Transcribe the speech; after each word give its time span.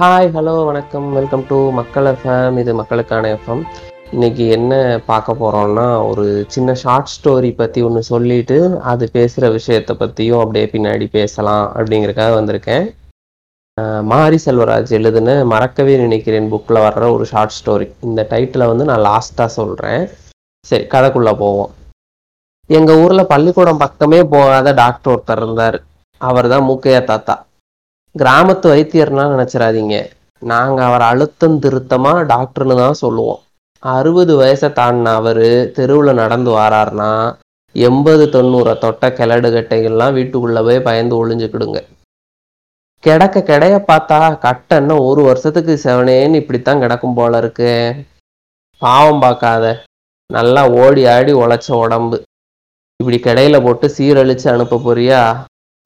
Hi 0.00 0.28
hello 0.34 0.52
வணக்கம். 0.66 1.06
Welcome 1.16 1.42
to 1.48 1.56
மக்கள் 1.78 2.08
FM 2.10 2.58
இது 2.62 2.72
மக்களுக்கான 2.80 3.30
எஃப்எம் 3.36 3.62
இன்னைக்கு 4.14 4.44
என்ன 4.56 4.72
பார்க்க 5.08 5.34
போகிறோம்னா 5.40 5.86
ஒரு 6.10 6.24
சின்ன 6.54 6.74
ஷார்ட் 6.82 7.10
ஸ்டோரி 7.14 7.50
பற்றி 7.60 7.80
ஒன்று 7.86 8.02
சொல்லிட்டு 8.10 8.58
அது 8.90 9.04
பேசுகிற 9.16 9.48
விஷயத்தை 9.56 9.94
பற்றியும் 10.02 10.42
அப்படியே 10.42 10.66
பின்னாடி 10.74 11.06
பேசலாம் 11.16 11.64
அப்படிங்கிறக்காக 11.78 12.36
வந்திருக்கேன். 12.36 12.86
மாரி 14.12 14.38
செல்வராஜ் 14.44 14.92
எழுதுன 15.00 15.34
மறக்கவே 15.54 15.96
நினைக்கிறேன் 16.04 16.48
புக்கில் 16.52 16.84
வர்ற 16.86 17.10
ஒரு 17.16 17.26
ஷார்ட் 17.32 17.56
ஸ்டோரி 17.58 17.88
இந்த 18.10 18.26
டைட்டிலை 18.34 18.68
வந்து 18.72 18.88
நான் 18.92 19.04
லாஸ்ட்டாக 19.10 19.56
சொல்கிறேன் 19.58 20.06
சரி 20.66 20.86
கதைக்குள்ளே 20.94 21.34
போவோம். 21.42 21.72
எங்கள் 22.70 23.02
ஊரில் 23.04 23.30
பள்ளிக்கூடம் 23.34 23.82
பக்கமே 23.84 24.22
போகாத 24.36 24.76
டாக்டர் 24.84 25.14
ஒருத்தர் 25.16 25.44
இருந்தார். 25.44 25.80
அவர் 26.20 26.52
தான் 26.54 26.66
மூக்கையா 26.70 27.02
தாத்தா. 27.12 27.36
கிராமத்து 28.20 28.66
வைத்தியர்னா 28.72 29.24
நினச்சிடாதீங்க 29.32 29.96
நாங்கள் 30.42 30.86
அவர் 30.88 31.04
அழுத்தம் 31.10 31.58
திருத்தமாக 31.64 32.18
டாக்டர்னு 32.32 32.74
தான் 32.80 33.00
சொல்லுவோம். 33.02 33.40
அறுபது 33.82 34.32
வயசை 34.40 34.68
தாண்டின 34.78 35.12
அவர் 35.20 35.46
தெருவில் 35.76 36.18
நடந்து 36.20 36.50
வராருன்னா 36.60 37.10
எண்பது 37.74 38.24
தொண்ணூறை 38.34 38.74
தொட்ட 38.84 39.10
கிளடு 39.18 39.48
கட்டைகள்லாம் 39.56 40.16
வீட்டுக்குள்ளே 40.18 40.60
போய் 40.68 40.86
பயந்து 40.88 41.14
ஒளிஞ்சுக்கிடுங்க. 41.20 41.80
கிடக்க 43.04 43.38
கிடைய 43.50 43.74
பார்த்தா 43.90 44.18
கட்டன்னா 44.46 44.94
ஒரு 45.08 45.20
வருஷத்துக்கு 45.28 45.74
செவனேன்னு 45.84 46.40
இப்படித்தான் 46.42 46.82
கிடக்கும் 46.84 47.18
போல 47.18 47.38
இருக்கு. 47.42 47.72
பாவம் 48.82 49.22
பார்க்காத. 49.24 49.66
நல்லா 50.30 50.62
ஓடி 50.82 51.04
ஆடி 51.14 51.32
உழைச்ச 51.42 51.68
உடம்பு. 51.84 52.16
இப்படி 53.00 53.18
கிடையில 53.26 53.56
போட்டு 53.66 53.86
சீரழிச்சு 53.96 54.48
அனுப்ப 54.54 54.80
போறியா? 54.86 55.20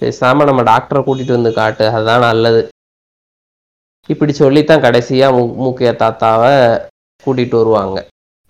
பேசாம 0.02 0.44
நம்ம 0.44 0.62
டாக்டரை 0.62 1.00
கூட்டிட்டு 1.06 1.36
வந்து 1.38 1.52
காட்டு. 1.52 1.86
அதுதான் 1.88 2.26
நல்லது. 2.28 2.62
இப்படி 4.12 4.32
சொல்லித்தான் 4.32 4.84
கடைசியா 4.86 5.26
மு 5.36 5.42
மூக்கிய 5.62 5.90
தாத்தாவை 5.98 6.54
கூட்டிட்டு 7.24 7.56
வருவாங்க. 7.60 7.98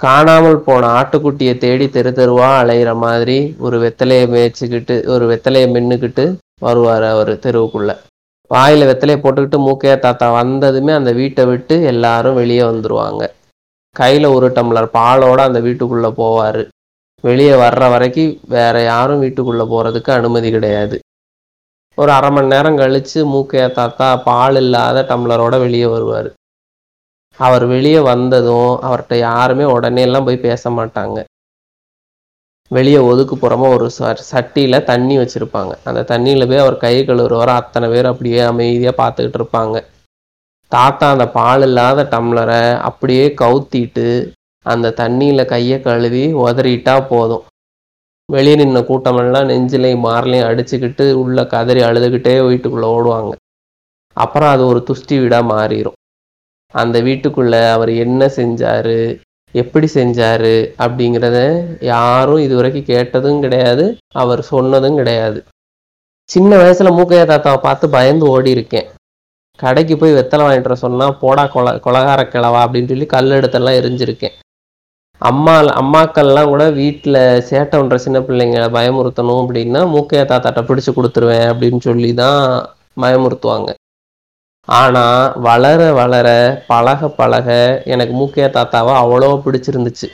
காணாமல் 0.00 0.62
போன 0.66 0.88
ஆட்டுக்குட்டியை 0.98 1.58
தேடி 1.58 1.86
தெரு 1.88 2.10
தெருவா 2.10 2.48
அலையிற 2.60 2.90
மாதிரி 2.96 3.36
ஒரு 3.58 3.76
வெத்தலையை 3.82 4.24
மேய்ச்சிக்கிட்டு 4.34 4.94
ஒரு 5.06 5.24
வெத்தலையை 5.32 5.66
மின்னுக்கிட்டு 5.74 6.24
வருவார் 6.60 7.02
அவர் 7.02 7.32
தெருவுக்குள்ள. 7.44 7.90
வாயில 8.50 8.88
வெத்தலையை 8.88 9.18
போட்டுக்கிட்டு 9.20 9.58
மூக்கையா 9.66 9.98
தாத்தா 9.98 10.26
வந்ததுமே 10.32 10.92
அந்த 10.92 11.12
வீட்டை 11.12 11.44
விட்டு 11.44 11.76
எல்லாரும் 11.82 12.34
வெளியே 12.34 12.60
வந்துருவாங்க. 12.60 13.22
கையில 14.00 14.34
ஒரு 14.34 14.48
டம்ளர் 14.48 14.88
பாலோட 14.98 15.40
அந்த 15.48 15.60
வீட்டுக்குள்ள 15.60 16.08
போவாரு. 16.20 16.64
வெளியே 17.24 17.54
வர்ற 17.64 17.90
வரைக்கும் 17.90 18.34
வேற 18.48 18.82
யாரும் 18.82 19.22
வீட்டுக்குள்ள 19.22 19.64
போறதுக்கு 19.72 20.10
அனுமதி 20.10 20.50
கிடையாது. 20.50 20.98
ஒரு 21.94 22.12
அரை 22.12 22.30
மணி 22.30 22.46
நேரம் 22.46 22.78
கழிச்சு 22.78 23.14
மூக்கையா 23.14 23.72
தாத்தா 23.72 24.16
பால் 24.16 24.56
இல்லாத 24.56 25.02
டம்ளரோட 25.08 25.58
வெளியே 25.58 25.86
வருவார். 25.86 26.32
அவர் 27.36 27.64
வெளியே 27.64 27.98
வந்ததும் 27.98 28.82
அவர்கிட்ட 28.82 29.14
யாருமே 29.14 29.64
உடனே 29.64 30.02
எல்லாம் 30.02 30.24
போய் 30.24 30.36
பேச 30.36 30.70
மாட்டாங்க. 30.70 31.24
வெளியே 32.68 32.96
ஒதுக்குப்புறமா 32.96 33.68
ஒரு 33.68 33.90
ச- 33.98 34.82
தண்ணி 34.84 35.18
வச்சுருப்பாங்க. 35.18 35.72
அந்த 35.84 36.00
தண்ணியில் 36.00 36.48
போய் 36.48 36.58
அவர் 36.58 36.76
கை 36.76 37.04
கழுவுற 37.04 37.46
அத்தனை 37.46 37.88
பேர் 37.88 38.06
அப்படியே 38.06 38.38
அமைதியாக 38.38 39.02
பார்த்துக்கிட்டு 39.02 39.42
இருப்பாங்க. 39.42 39.84
தாத்தா 40.68 41.10
அந்த 41.10 41.28
பால் 41.28 41.62
இல்லாத 41.62 42.08
டம்ளரை 42.10 42.78
அப்படியே 42.78 43.28
கவுத்திட்டு 43.28 44.32
அந்த 44.62 44.94
தண்ணியில் 44.96 45.44
கையை 45.44 45.80
கழுவி 45.80 46.34
உதறிட்டா 46.34 47.06
போதும். 47.08 47.42
வெளியே 48.34 48.56
நின்ன 48.60 48.80
கூட்டமெல்லாம் 48.90 49.48
நெஞ்சிலையும் 49.50 50.04
மார்லையும் 50.06 50.48
அடிச்சுக்கிட்டு 50.50 51.04
உள்ள 51.22 51.44
கதறி 51.54 51.80
அழுதுகிட்டே 51.88 52.34
வீட்டுக்குள்ளே 52.48 52.88
ஓடுவாங்க. 52.96 53.32
அப்புறம் 54.16 54.52
அது 54.54 54.62
ஒரு 54.70 54.80
துஷ்டி 54.88 55.16
வீடாக 55.20 55.50
மாறிடும் 55.52 55.98
அந்த 56.74 56.96
வீட்டுக்குள்ளே 57.08 57.60
அவர் 57.74 57.92
என்ன 58.04 58.30
செஞ்சாரு 58.38 58.98
எப்படி 59.54 59.86
செஞ்சார் 59.96 60.50
அப்படிங்கிறத 60.84 61.38
யாரும் 61.92 62.44
இதுவரைக்கும் 62.46 62.90
கேட்டதும் 62.92 63.42
கிடையாது 63.44 63.84
அவர் 64.22 64.42
சொன்னதும் 64.52 64.98
கிடையாது. 65.00 65.38
சின்ன 66.30 66.50
வயசில் 66.60 66.96
மூக்கையா 66.98 67.24
தாத்தாவை 67.30 67.58
பார்த்து 67.66 67.94
பயந்து 67.96 68.24
ஓடி 68.34 68.50
இருக்கேன் 68.56 68.88
கடைக்கு 69.58 69.94
போய் 69.96 70.16
வெத்தலை 70.18 70.44
வாங்கிட்டு 70.44 70.82
சொன்னால் 70.84 71.18
போடா 71.22 71.44
கொல 71.54 71.74
கொலகார 71.86 72.20
கிழவா 72.34 72.60
அப்படின்னு 72.64 72.92
சொல்லி 72.92 73.06
கல் 73.14 73.36
எடுத்தெல்லாம் 73.38 73.78
எரிஞ்சிருக்கேன். 73.80 74.36
அம்மா 75.28 75.54
அம்மாக்கள்லாம் 75.80 76.50
கூட 76.52 76.64
வீட்டில் 76.78 77.18
சேட்டை 77.48 77.74
பண்ணுற 77.78 77.96
சின்ன 78.04 78.18
பிள்ளைங்களை 78.26 78.68
பயமுறுத்தணும் 78.76 79.40
அப்படின்னா 79.42 79.80
மூக்கையை 79.94 80.24
தாத்தாட்ட 80.30 80.60
பிடிச்சு 80.68 80.92
கொடுத்துருவேன் 80.96 81.46
அப்படின்னு 81.50 81.80
சொல்லி 81.88 82.10
தான் 82.22 82.40
பயமுறுத்துவாங்க. 83.02 83.70
ஆனால் 84.68 85.22
வளர 85.46 85.80
வளர 85.98 86.28
பழக 86.70 87.08
பழக 87.20 87.48
எனக்கு 87.94 88.14
மூக்கையா 88.20 88.48
தாத்தாவை 88.56 88.92
அவ்வளோ 89.02 89.30
பிடிச்சிருந்துச்சு. 89.44 90.08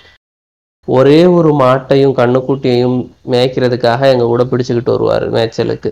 ஒரே 0.88 1.20
ஒரு 1.36 1.50
மாட்டையும் 1.62 2.14
கண்ணுக்குட்டியையும் 2.20 2.98
மேய்க்கிறதுக்காக 3.32 4.10
எங்கள் 4.12 4.30
கூட 4.32 4.44
பிடிச்சிக்கிட்டு 4.52 4.94
வருவார் 4.94 5.26
மேய்ச்சலுக்கு. 5.36 5.90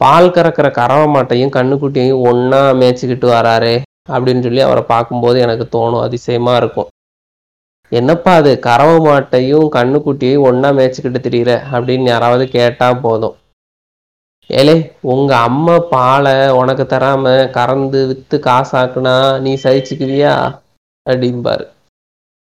பால் 0.00 0.34
கறக்கிற 0.36 0.68
கறவை 0.80 1.06
மாட்டையும் 1.16 1.54
கண்ணுக்குட்டியையும் 1.56 2.22
ஒன்றா 2.30 2.62
மேய்ச்சிக்கிட்டு 2.82 3.28
வராரே 3.36 3.74
அப்படின்னு 4.14 4.44
சொல்லி 4.46 4.62
அவரை 4.68 4.84
பார்க்கும்போது 4.94 5.38
எனக்கு 5.46 5.66
தோணும் 5.76 6.04
அதிசயமாக 6.06 6.60
இருக்கும். 6.62 6.90
என்னப்பா 7.92 8.32
அது? 8.34 8.58
கறவை 8.58 8.96
மாட்டையும் 8.96 9.68
கண்ணுக்குட்டியையும் 9.76 10.46
ஒன்றா 10.50 10.70
மேய்ச்சிக்கிட்டு 10.70 11.20
திரியிற? 11.26 11.50
அப்படின்னு 11.72 12.04
யாராவது 12.04 12.48
கேட்டா 12.48 12.94
போதும். 12.94 13.36
ஏலே 14.50 14.92
உங்க 15.00 15.36
அம்மா 15.36 15.78
பாலை 15.78 16.50
உனக்கு 16.50 16.82
தராம 16.82 17.50
கறந்து 17.50 18.06
வித்து 18.06 18.38
காசாக்குனா 18.38 19.40
நீ 19.40 19.54
சகிச்சுக்குவியா? 19.62 20.34
அப்படிம்பாரு. 21.10 21.66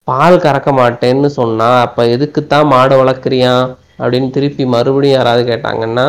பால் 0.04 0.38
கறக்க 0.38 0.70
மாட்டேன்னு 0.80 1.26
சொன்னா 1.26 1.82
அப்ப 1.82 2.06
எதுக்குத்தான் 2.06 2.68
மாடு 2.68 3.04
வளர்க்குறியான் 3.04 3.76
அப்படின்னு 4.00 4.30
திருப்பி 4.30 4.66
மறுபடியும் 4.66 5.18
யாராவது 5.18 5.44
கேட்டாங்கன்னா 5.52 6.06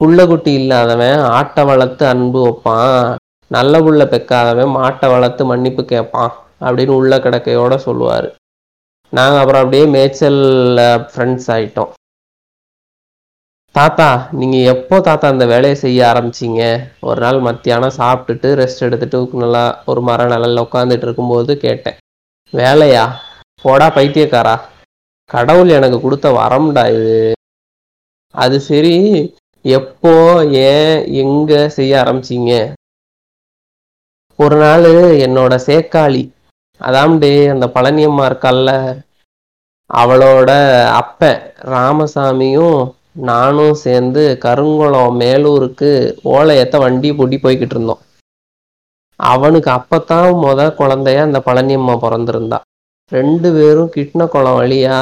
புள்ள 0.00 0.26
குட்டி 0.26 0.52
இல்லாதவன் 0.52 1.18
ஆட்டை 1.18 1.64
வளர்த்து 1.64 2.06
அன்பு 2.06 2.38
வைப்பான். 2.46 3.14
நல்ல 3.46 3.80
புள்ள 3.80 4.04
பெக்காதவன் 4.04 4.74
மாட்டை 4.76 5.08
வளர்த்து 5.10 5.44
மன்னிப்பு 5.44 5.84
கேட்பான். 5.84 6.32
அப்படின்னு 6.60 6.94
உள்ள 7.00 7.18
கிடக்கையோட 7.18 7.78
சொல்லுவாரு. 7.86 8.30
நாங்கள் 9.12 9.40
அப்புறம் 9.40 9.62
அப்படியே 9.62 9.84
மேய்ச்சல்ல 9.94 10.80
ஃப்ரெண்ட்ஸ் 11.10 11.48
ஆயிட்டோம். 11.54 11.90
தாத்தா 13.74 14.06
நீங்கள் 14.38 14.68
எப்போ 14.72 14.96
தாத்தா 15.08 15.26
அந்த 15.32 15.44
வேலையை 15.52 15.76
செய்ய 15.82 16.00
ஆரம்பிச்சீங்க? 16.12 16.62
ஒரு 17.08 17.20
நாள் 17.24 17.38
மத்தியானம் 17.48 17.98
சாப்பிட்டுட்டு 17.98 18.48
ரெஸ்ட் 18.60 18.84
எடுத்துட்டு 18.86 19.42
நல்லா 19.44 19.64
ஒரு 19.90 20.00
மர 20.08 20.26
நிழல்ல 20.32 20.64
உட்காந்துட்டு 20.66 21.06
இருக்கும்போது 21.08 21.52
கேட்டேன். 21.66 21.98
வேலையா? 22.52 23.04
போடா 23.64 23.86
பைத்தியக்காரா. 23.98 24.56
கடவுள் 25.34 25.70
எனக்கு 25.78 25.98
கொடுத்த 26.00 26.28
வரம்டா 26.40 26.84
இது. 26.96 27.16
அது 28.34 28.56
சரி 28.70 28.96
எப்போ 29.64 30.12
ஏன் 30.68 30.94
எங்க 31.22 31.68
செய்ய 31.78 31.92
ஆரம்பிச்சீங்க? 32.02 32.52
ஒரு 34.38 34.56
நாள் 34.56 34.86
என்னோட 35.26 35.54
சேக்காளி 35.66 36.22
அதாம்டி 36.86 37.32
அந்த 37.54 37.66
பழனியம்மா 37.74 38.24
இருக்கால்ல 38.30 38.70
அவளோட 39.90 40.50
அப்ப 41.00 41.30
ராமசாமியும் 41.74 42.78
நானும் 43.28 43.74
சேர்ந்து 43.84 44.22
கருங்குளம் 44.44 45.16
மேலூருக்கு 45.22 45.90
ஓலையத்த 46.34 46.76
வண்டி 46.78 47.10
பூட்டி 47.12 47.36
போய்கிட்டு 47.36 47.74
இருந்தோம். 47.76 48.00
அவனுக்கு 49.16 49.70
அப்பத்தான் 49.70 50.30
முத 50.44 50.60
குழந்தைய 50.78 51.18
அந்த 51.20 51.38
பழனியம்மா 51.46 51.94
பிறந்திருந்தா. 52.04 52.58
ரெண்டு 53.12 53.48
பேரும் 53.52 53.92
கிட்ன 53.96 54.26
குளம் 54.26 54.58
வழியா 54.60 54.96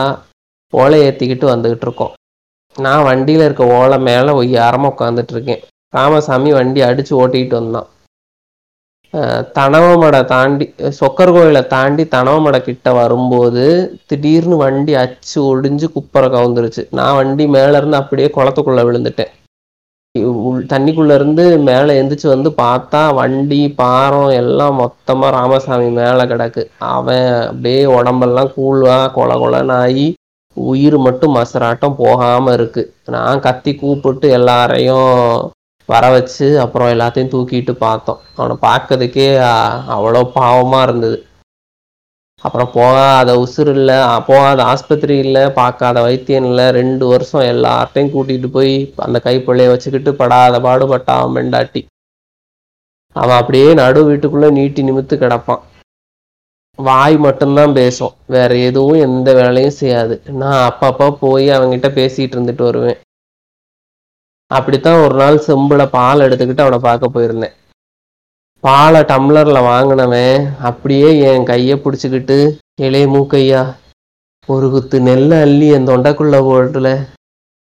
ஓலை 0.73 0.99
ஏற்றிக்கிட்டு 1.07 1.47
வந்துகிட்டு 1.53 1.87
இருக்கோம். 1.89 2.13
நான் 2.77 3.07
வண்டியில 3.07 3.47
இருக்க 3.49 3.65
ஓலை 3.79 3.99
மேலே 3.99 4.33
ஒய்யாரமாக 4.41 4.93
உட்காந்துட்டு 4.95 5.35
இருக்கேன். 5.37 5.63
ராமசாமி 5.95 6.53
வண்டி 6.53 6.81
அடிச்சு 6.81 7.13
ஓட்டிக்கிட்டு 7.23 7.57
வந்தான். 7.61 7.89
தனவமடை 9.59 10.25
தாண்டி 10.25 10.75
சொக்கர் 10.79 11.33
கோயிலை 11.33 11.67
தாண்டி 11.67 12.05
தனவமடை 12.05 12.61
கிட்ட 12.61 12.93
வரும்போது 12.93 13.95
திடீர்னு 14.07 14.57
வண்டி 14.57 14.95
அச்சு 14.95 15.43
ஒடிஞ்சு 15.43 15.85
குப்பரை 15.95 16.19
கவுந்துருச்சு. 16.19 16.87
நான் 16.91 17.17
வண்டி 17.17 17.47
மேலேருந்து 17.47 17.93
அப்படியே 17.93 18.31
குளத்துக்குள்ளே 18.35 18.85
விழுந்துட்டேன். 18.85 19.39
உள்- 20.19 20.67
மேலே 21.59 22.03
எந்திரிச்சு 22.03 22.27
வந்து 22.27 22.51
பார்த்தா 22.51 23.15
வண்டி 23.15 23.71
பாரம் 23.71 24.29
எல்லாம் 24.29 24.75
மொத்தமாக 24.75 25.37
ராமசாமி 25.37 25.89
மேலே 25.89 26.23
கிடக்கு. 26.23 26.67
அவன் 26.79 27.33
அப்படியே 27.33 27.85
உடம்பெல்லாம் 27.85 28.51
கூழ்வா 28.57 29.11
கொல 29.17 29.33
கொலன்னு 29.33 29.73
ஆகி 29.73 30.15
உயிர் 30.55 30.99
மட்டும் 30.99 31.37
மசராட்டம் 31.37 31.97
போகாமல் 31.97 32.55
இருக்கு. 32.55 32.95
நான் 33.07 33.41
கத்தி 33.41 33.75
கூப்பிட்டு 33.75 34.31
எல்லாரையும் 34.31 35.51
வர 35.93 36.05
வச்சு 36.15 36.47
அப்புறம் 36.65 36.93
எல்லாத்தையும் 36.95 37.33
தூக்கிட்டு 37.35 37.73
பார்த்தோம். 37.87 38.21
அவனை 38.39 38.57
பார்க்கறதுக்கே 38.69 39.29
அவ்வளோ 39.97 40.23
பாவமாக 40.39 40.87
இருந்தது. 40.87 41.19
அப்புறம் 42.45 42.71
போகாத 42.77 43.31
உசுர் 43.45 43.71
இல்லை 43.77 43.97
போகாத 44.29 44.61
ஆஸ்பத்திரி 44.73 45.17
இல்லை 45.25 45.43
பார்க்காத 45.59 45.97
வைத்தியம் 46.07 46.47
இல்லை. 46.51 46.67
ரெண்டு 46.79 47.05
வருஷம் 47.13 47.49
எல்லார்ட்டையும் 47.53 48.13
கூட்டிகிட்டு 48.15 48.49
போய் 48.57 48.75
அந்த 49.07 49.19
கைப்பிள்ளைய 49.27 49.73
வச்சுக்கிட்டு 49.73 50.13
படாத 50.21 50.61
பாடுபட்டான் 50.67 51.35
மெண்டாட்டி 51.37 51.83
அவன் 53.17 53.39
அப்படியே 53.41 53.69
நடு 53.83 54.01
வீட்டுக்குள்ளே 54.09 54.49
நீட்டி 54.59 54.81
நிமித்து 54.89 55.15
கிடப்பான். 55.23 55.63
வாய் 56.79 57.17
மட்டும்தான் 57.25 57.73
பேசும். 57.79 58.13
வேற 58.35 58.51
எதுவும் 58.69 59.01
எந்த 59.07 59.31
வேலையும் 59.39 59.79
செய்யாது. 59.81 60.15
நான் 60.41 60.61
அப்பப்போ 60.69 61.07
போய் 61.25 61.47
அவங்ககிட்ட 61.57 61.89
பேசிகிட்டு 61.99 62.37
இருந்துட்டு 62.37 62.65
வருவேன். 62.69 63.01
அப்படித்தான் 64.57 65.03
ஒரு 65.05 65.15
நாள் 65.21 65.45
செம்புல 65.47 65.83
பால் 65.97 66.25
எடுத்துக்கிட்டு 66.27 66.65
அவனை 66.65 66.79
பார்க்க 66.87 67.15
போயிருந்தேன். 67.15 67.55
பாலை 68.65 69.01
டம்ளர்ல 69.11 69.59
வாங்கினவன் 69.69 70.47
அப்படியே 70.69 71.11
என் 71.29 71.47
கையை 71.51 71.77
பிடிச்சிக்கிட்டு 71.85 72.39
இளைய 72.87 73.07
மூக்கையா 73.15 73.63
ஒரு 74.49 74.67
குத்து 74.71 74.97
நெல்லை 75.09 75.37
அள்ளி 75.47 75.67
என் 75.77 75.89
தொண்டைக்குள்ள 75.91 76.37
போட்டுல. 76.49 76.89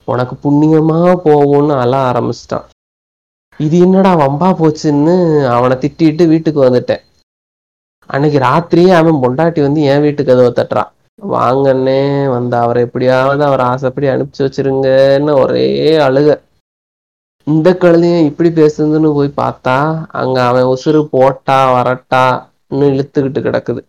உனக்கு 0.09 0.35
புண்ணியமா 0.45 0.99
போகும்னு 1.27 1.75
அழ 1.83 1.93
ஆரம்பிச்சிட்டான். 2.11 2.67
இது 3.61 3.77
என்னடா 3.87 4.13
வம்பா 4.23 4.51
போச்சுன்னு 4.61 5.15
அவனை 5.57 5.77
திட்டிட்டு 5.83 6.25
வீட்டுக்கு 6.33 6.61
வந்துட்டேன். 6.67 7.03
அன்னைக்கு 8.11 8.39
ராத்திரியே 8.47 8.93
அவன் 9.01 9.23
பொண்டாட்டி 9.25 9.61
வந்து 9.67 9.81
என் 9.93 10.05
வீட்டுக்கு 10.05 10.31
கதவை 10.31 10.53
தட்டுறான் 10.53 10.93
வாங்கன்னே 11.35 12.03
வந்து 12.37 12.57
அவரை 12.57 12.83
எப்படியாவது 12.87 13.43
அவர் 13.49 13.63
ஆசைப்படி 13.73 14.09
அனுப்பிச்சு 14.13 14.47
வச்சிருங்கன்னு 14.47 15.35
ஒரே 15.43 15.67
அழுக. 16.07 16.29
இந்த 17.51 17.69
கழுதையும் 17.83 18.27
இப்படி 18.31 18.51
பேசுதுன்னு 18.59 19.11
போய் 19.19 19.39
பார்த்தா 19.43 19.77
அங்க 20.21 20.39
அவன் 20.49 20.71
உசுறு 20.75 21.01
போட்டா 21.15 21.59
வரட்டான்னு 21.75 22.89
இழுத்துக்கிட்டு 22.95 23.41
கிடக்குது. 23.47 23.81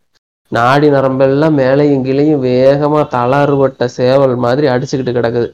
நாடி 0.51 0.87
நரம்பெல்லாம் 0.89 1.57
மேலையும் 1.61 2.05
கீழையும் 2.05 2.45
வேகமா 2.49 3.01
தளறுபட்ட 3.15 3.85
சேவல் 3.97 4.35
மாதிரி 4.45 4.67
அடிச்சுக்கிட்டு 4.73 5.13
கிடக்குது. 5.17 5.49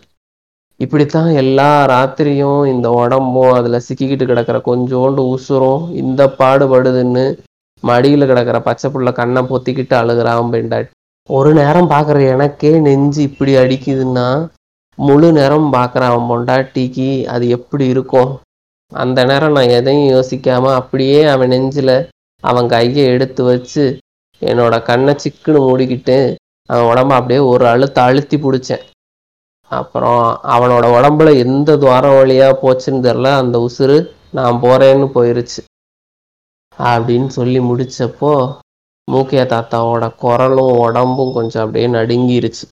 இப்படித்தான் 0.80 1.30
எல்லா 1.42 1.70
ராத்திரியும் 1.92 2.62
இந்த 2.74 2.88
உடம்பும் 3.02 3.56
அதுல 3.60 3.78
சிக்கிக்கிட்டு 3.88 4.26
கிடக்கிற 4.32 4.58
கொஞ்சோண்டு 4.70 5.22
உசுரும் 5.36 5.84
இந்த 6.02 6.22
பாடுபடுதுன்னு 6.40 7.26
மடியில 7.84 8.28
கிடக்கிற 8.32 8.60
பச்சை 8.68 8.88
புள்ள 8.92 9.12
கண்ணை 9.20 9.42
பொத்திக்கிட்டு 9.52 9.96
அழுகிறான் 10.02 10.54
பெண்டாட்டி. 10.54 10.92
ஒரு 11.30 11.50
நேரம் 11.60 11.92
பாக்குற 11.94 12.20
எனக்கே 12.34 12.72
நெஞ்சு 12.88 13.22
இப்படி 13.30 13.54
அடிக்குதுன்னா 13.64 14.28
முழு 14.98 15.28
நேரம் 15.32 15.74
பார்க்குற 15.74 16.04
அவன் 16.10 16.30
பொண்டாட்டிக்கு 16.30 17.10
அது 17.26 17.50
எப்படி 17.50 17.86
இருக்கும்? 17.88 18.30
அந்த 18.92 19.20
நேரம் 19.26 19.52
நான் 19.52 19.76
எதையும் 19.78 20.12
யோசிக்காம 20.16 20.74
அப்படியே 20.74 21.24
அவன் 21.24 21.48
நெஞ்சில் 21.48 21.96
அவன் 22.44 22.68
கையை 22.68 23.06
எடுத்து 23.06 23.44
வச்சு 23.44 23.86
என்னோட 24.42 24.76
கண்ணை 24.84 25.14
சிக்குன்னு 25.24 25.60
மூடிக்கிட்டு 25.68 26.18
அவன் 26.70 26.88
உடம்ப 26.92 27.14
அப்படியே 27.20 27.40
ஒரு 27.40 27.66
அழுத்த 27.68 27.98
அழுத்தி 28.02 28.38
பிடிச்சேன். 28.38 28.86
அப்புறம் 29.72 30.22
அவனோட 30.56 30.86
உடம்புல 30.98 31.30
எந்த 31.38 31.76
துவாரம் 31.76 32.18
வழியாக 32.18 32.60
போச்சுன்னு 32.62 33.06
தெரில 33.08 33.32
அந்த 33.38 33.58
உசுறு 33.68 33.98
நான் 34.32 34.62
போகிறேன்னு 34.64 35.08
போயிருச்சு. 35.16 35.62
அப்படின்னு 36.78 37.30
சொல்லி 37.38 37.60
முடித்தப்போ 37.60 38.32
மூக்கிய 39.08 39.44
தாத்தாவோட 39.44 40.06
குரலும் 40.16 40.74
உடம்பும் 40.78 41.34
கொஞ்சம் 41.34 41.64
அப்படியே 41.66 41.88
நடுங்கிருச்சு. 41.88 42.66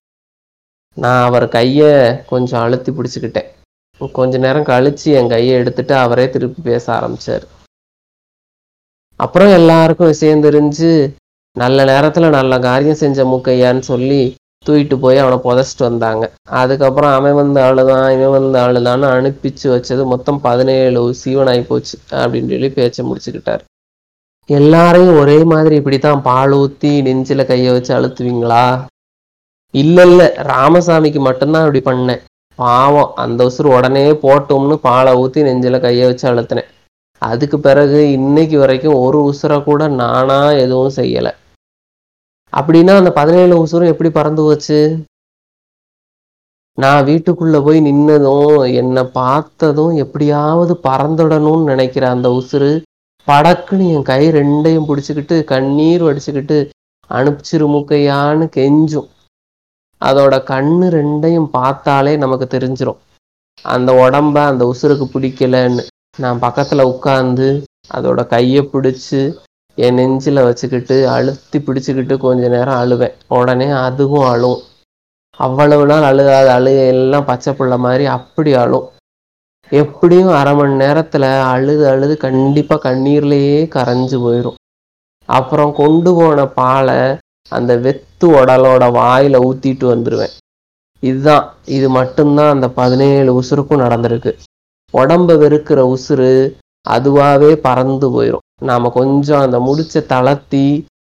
நான் 0.97 1.25
அவர் 1.25 1.47
கையை 1.47 1.91
கொஞ்சம் 2.25 2.61
அழுத்தி 2.61 2.91
பிடிச்சிக்கிட்டேன். 2.91 3.49
கொஞ்ச 4.19 4.37
நேரம் 4.37 4.69
கழிச்சு 4.71 5.09
என் 5.19 5.31
கையை 5.33 5.53
எடுத்துட்டு 5.59 5.93
அவரே 5.95 6.29
திருப்பி 6.29 6.61
பேச 6.61 6.85
ஆரம்பிச்சார். 6.93 7.45
அப்புறம் 9.19 9.51
எல்லாருக்கும் 9.59 10.11
விஷயம் 10.13 10.43
தெரிஞ்சு 10.43 10.89
நல்ல 11.55 11.85
நேரத்துல 11.91 12.29
நல்ல 12.29 12.53
காரியம் 12.59 13.01
செஞ்ச 13.03 13.25
மூக்கையான்னு 13.25 13.83
சொல்லி 13.91 14.23
தூக்கிட்டு 14.65 14.95
போய் 15.03 15.17
அவனை 15.17 15.37
புதைச்சிட்டு 15.43 15.83
வந்தாங்க. 15.89 16.23
அதுக்கப்புறம் 16.61 17.13
அவன் 17.13 17.39
வந்து 17.41 17.59
ஆளுதான் 17.61 18.07
இவன் 18.15 18.35
வந்து 18.37 18.59
ஆளுதான்னு 18.63 19.07
அனுப்பிச்சு 19.17 19.67
வச்சது 19.75 20.03
மொத்தம் 20.05 20.41
பதினேழு 20.41 21.01
சீவனாகி 21.21 21.63
போச்சு 21.67 21.95
அப்படின்னு 22.21 22.51
சொல்லி 22.55 22.69
பேச்சை 22.79 23.05
முடிச்சுக்கிட்டார். 23.05 23.63
எல்லாரையும் 24.49 25.19
ஒரே 25.19 25.37
மாதிரி 25.43 25.75
இப்படி 25.75 25.99
தான் 25.99 26.21
பால் 26.21 26.51
ஊற்றி 26.61 26.91
நெஞ்சில 27.01 27.45
கையை 27.45 27.71
வச்சு 27.73 27.93
அழுத்துவீங்களா? 27.97 28.65
இல்ல 29.81 29.97
இல்ல 30.09 30.21
ராமசாமிக்கு 30.51 31.21
மட்டும்தான் 31.27 31.65
அப்படி 31.65 31.81
பண்ணேன். 31.87 32.21
பாவம் 32.59 33.11
அந்த 33.23 33.39
உசுறு 33.49 33.69
உடனே 33.77 34.03
போட்டோம்னு 34.23 34.75
பாலை 34.87 35.13
ஊத்தி 35.21 35.39
நெஞ்சில 35.47 35.79
கைய 35.85 36.03
வச்சு 36.09 36.25
அழுத்தினேன். 36.31 36.69
அதுக்கு 37.21 37.57
பிறகு 37.59 37.99
இன்னைக்கு 38.11 38.57
வரைக்கும் 38.59 38.99
ஒரு 39.05 39.19
உசுரை 39.31 39.57
கூட 39.63 39.87
நானா 40.01 40.39
எதுவும் 40.63 40.95
செய்யல. 40.95 41.27
அப்படின்னா 42.53 42.93
அந்த 42.95 43.11
பதினேழு 43.11 43.53
உசுரும் 43.63 43.91
எப்படி 43.93 44.09
பறந்து 44.09 44.41
போச்சு? 44.41 44.79
நான் 46.77 47.05
வீட்டுக்குள்ள 47.09 47.57
போய் 47.65 47.79
நின்னதும் 47.87 48.73
என்னை 48.81 49.03
பார்த்ததும் 49.19 49.93
எப்படியாவது 50.03 50.73
பறந்துடணும்னு 50.87 51.69
நினைக்கிற 51.71 52.05
அந்த 52.09 52.29
உசுறு 52.39 52.71
படக்குன்னு 53.27 53.85
என் 53.95 54.07
கை 54.11 54.23
ரெண்டையும் 54.37 54.87
பிடிச்சிக்கிட்டு 54.89 55.37
கண்ணீர் 55.53 56.03
வடிச்சுக்கிட்டு 56.07 56.57
அனுப்பிச்சிரு 57.09 57.65
மூக்கையான்னு 57.75 58.47
கெஞ்சும். 58.57 59.09
அதோட 60.05 60.35
கண்ணு 60.51 60.87
ரெண்டையும் 60.97 61.49
பார்த்தாலே 61.57 62.13
நமக்கு 62.17 62.45
தெரிஞ்சிடும் 62.55 63.01
அந்த 63.65 63.91
உடம்ப 64.03 64.37
அந்த 64.51 64.63
உசுருக்கு 64.71 65.05
பிடிக்கலன்னு 65.13 65.83
நான் 66.17 66.41
பக்கத்துல 66.41 66.81
உட்காந்து 66.93 67.47
அதோட 67.93 68.21
கையை 68.27 68.61
பிடிச்சு 68.73 69.21
என் 69.77 69.93
நெஞ்சில் 69.93 70.45
வச்சுக்கிட்டு 70.47 70.97
அழுத்தி 71.09 71.57
பிடிச்சிக்கிட்டு 71.59 72.15
கொஞ்ச 72.17 72.43
நேரம் 72.47 72.79
அழுவேன். 72.81 73.15
உடனே 73.27 73.67
அதுவும் 73.85 74.27
அழும். 74.33 74.59
அவ்வளவு 75.39 75.85
நாள் 75.85 76.03
அழுகாது 76.03 76.49
அழுக 76.57 76.79
எல்லாம் 76.93 77.25
பச்சை 77.25 77.51
புள்ள 77.53 77.77
மாதிரி 77.77 78.05
அப்படி 78.17 78.51
அழும். 78.63 78.85
எப்படியும் 79.71 80.31
அரை 80.39 80.53
மணி 80.55 80.73
நேரத்தில் 80.83 81.27
அழுது 81.53 81.83
அழுது 81.93 82.15
கண்டிப்பாக 82.17 82.83
கண்ணீர்லேயே 82.87 83.59
கரைஞ்சு 83.75 84.17
போயிடும் 84.25 84.59
அப்புறம் 85.29 85.73
கொண்டு 85.81 86.11
போன 86.13 86.45
பாலை 86.59 86.97
அந்த 87.51 87.71
வெத்து 87.77 88.25
உடலோட 88.39 88.83
வாயில 88.99 89.39
ஊத்திட்டு 89.47 89.85
வந்துருவேன். 89.93 90.33
இதுதான் 90.99 91.45
இது 91.65 91.89
மட்டும்தான் 91.89 92.53
அந்த 92.53 92.67
பதினேழு 92.69 93.31
உசுருக்கும் 93.41 93.83
நடந்திருக்கு. 93.85 94.31
உடம்ப 94.93 95.37
வெறுக்கிற 95.43 95.79
உசுறு 95.95 96.31
அதுவாவே 96.89 97.51
பறந்து 97.67 98.07
போயிடும் 98.15 98.43
நாம 98.61 98.89
கொஞ்சம் 98.89 99.39
அந்த 99.39 99.57
முடிச்ச 99.59 100.05
தளர்த்தி 100.05 100.65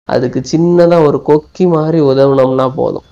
அதுக்கு 0.09 0.41
சின்னதா 0.53 0.99
ஒரு 1.07 1.19
கொக்கி 1.29 1.65
மாதிரி 1.69 1.99
உதவினோம்னா 2.01 2.67
போதும். 2.75 3.07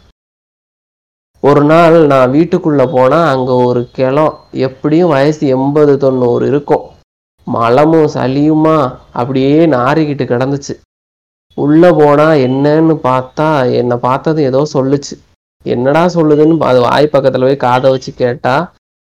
ஒரு 1.40 1.62
நாள் 1.64 1.96
நான் 2.06 2.32
வீட்டுக்குள்ள 2.32 2.82
போனா 2.92 3.18
அங்க 3.30 3.52
ஒரு 3.54 3.88
கிளம் 3.92 4.36
எப்படியும் 4.50 5.08
வயசு 5.08 5.46
எண்பது 5.46 5.94
தொண்ணூறு 5.98 6.46
இருக்கும். 6.46 6.84
மலமும் 7.46 8.08
சளியுமா 8.14 8.76
அப்படியே 9.12 9.66
நாறிக்கிட்டு 9.66 10.24
கிடந்துச்சு. 10.26 10.74
உள்ள 11.56 11.92
போனா 11.92 12.28
என்னன்னு 12.46 12.94
பார்த்தா 13.08 13.48
என்னை 13.80 13.96
பார்த்தது 13.96 14.42
ஏதோ 14.42 14.66
சொல்லுச்சு. 14.72 15.14
என்னடா 15.66 16.06
சொல்லுதுன்னு 16.06 16.56
அது 16.60 16.80
வாய் 16.80 17.12
பக்கத்துல 17.12 17.40
போய் 17.40 17.56
காதை 17.56 17.90
வச்சு 17.90 18.12
கேட்டா 18.12 18.54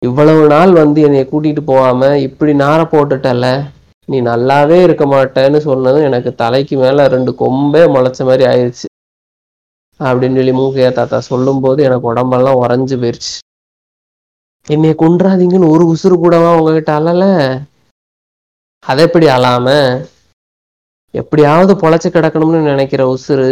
இவ்வளவு 0.03 0.47
நாள் 0.47 0.73
வந்து 0.73 1.01
என்னை 1.03 1.25
கூட்டிட்டு 1.25 1.61
போகாம 1.61 2.19
இப்படி 2.19 2.53
நார 2.55 2.81
போட்டுட்டல 2.93 3.47
நீ 4.09 4.21
நல்லாவே 4.21 4.83
இருக்க 4.83 5.05
மாட்டேன்னு 5.07 5.59
சொன்னதும் 5.59 6.03
எனக்கு 6.03 6.35
தலைக்கு 6.35 6.77
மேல 6.77 7.09
ரெண்டு 7.09 7.33
கொம்பே 7.43 7.83
முளைச்ச 7.87 8.25
மாதிரி 8.25 8.45
ஆயிடுச்சு 8.45 8.87
அப்படின்னு 10.01 10.37
சொல்லி 10.37 10.53
மூக்கையா 10.53 10.93
தாத்தா 10.93 11.21
சொல்லும்போது 11.21 11.83
எனக்கு 11.83 12.07
உடம்பெல்லாம் 12.07 12.61
உறைஞ்சு 12.63 12.97
போயிருச்சு. 12.97 13.35
என்னைய 14.69 14.95
கொன்றாதீங்கன்னு 14.99 15.73
ஒரு 15.75 15.85
உசுறு 15.85 16.17
கூடவா 16.19 16.57
உங்ககிட்ட 16.57 16.93
அழல? 16.93 17.25
அதை 18.85 19.05
எப்படி 19.05 19.27
அழாம? 19.27 19.69
எப்படியாவது 21.15 21.73
பொழைச்சு 21.83 22.09
கிடக்கணும்னு 22.13 22.61
நினைக்கிற 22.71 23.03
உசுறு 23.15 23.51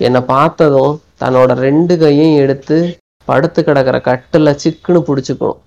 என்னை 0.00 0.20
பார்த்ததும் 0.32 0.94
தன்னோட 1.22 1.50
ரெண்டு 1.66 1.94
கையும் 1.98 2.34
எடுத்து 2.42 2.78
படுத்து 3.28 3.60
கிடக்கிற 3.64 3.96
கட்டுல 4.08 4.50
சிக்குன்னு 4.62 5.00
பிடிச்சிக்கணும். 5.08 5.60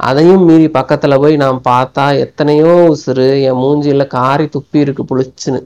அதையும் 0.00 0.44
மீறி 0.48 0.66
பக்கத்துல 0.76 1.18
போய் 1.22 1.34
நான் 1.42 1.60
பார்த்தா 1.68 2.04
எத்தனையோ 2.24 2.72
உசுறு 2.94 3.26
என் 3.48 3.60
மூஞ்சியில் 3.62 4.12
காரி 4.16 4.46
துப்பி 4.54 4.78
இருக்கு 4.84 5.02
புளிச்சுன்னு. 5.10 5.60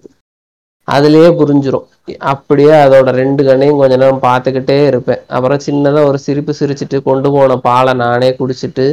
அதுலயே 0.88 1.28
புரிஞ்சிடும் 1.40 1.86
அப்படியே 2.32 2.74
அதோட 2.84 3.10
ரெண்டு 3.22 3.42
கண்ணையும் 3.44 3.80
கொஞ்ச 3.80 3.94
நேரம் 4.02 4.24
பார்த்துக்கிட்டே 4.26 4.78
இருப்பேன். 4.86 5.22
அப்புறம் 5.36 5.62
சின்னதாக 5.66 6.08
ஒரு 6.10 6.18
சிரிப்பு 6.26 6.52
சிரிச்சிட்டு 6.58 6.98
கொண்டு 7.08 7.30
போன 7.36 7.56
பாலை 7.68 7.94
நானே 8.02 8.30
குடிச்சிட்டு 8.40 8.86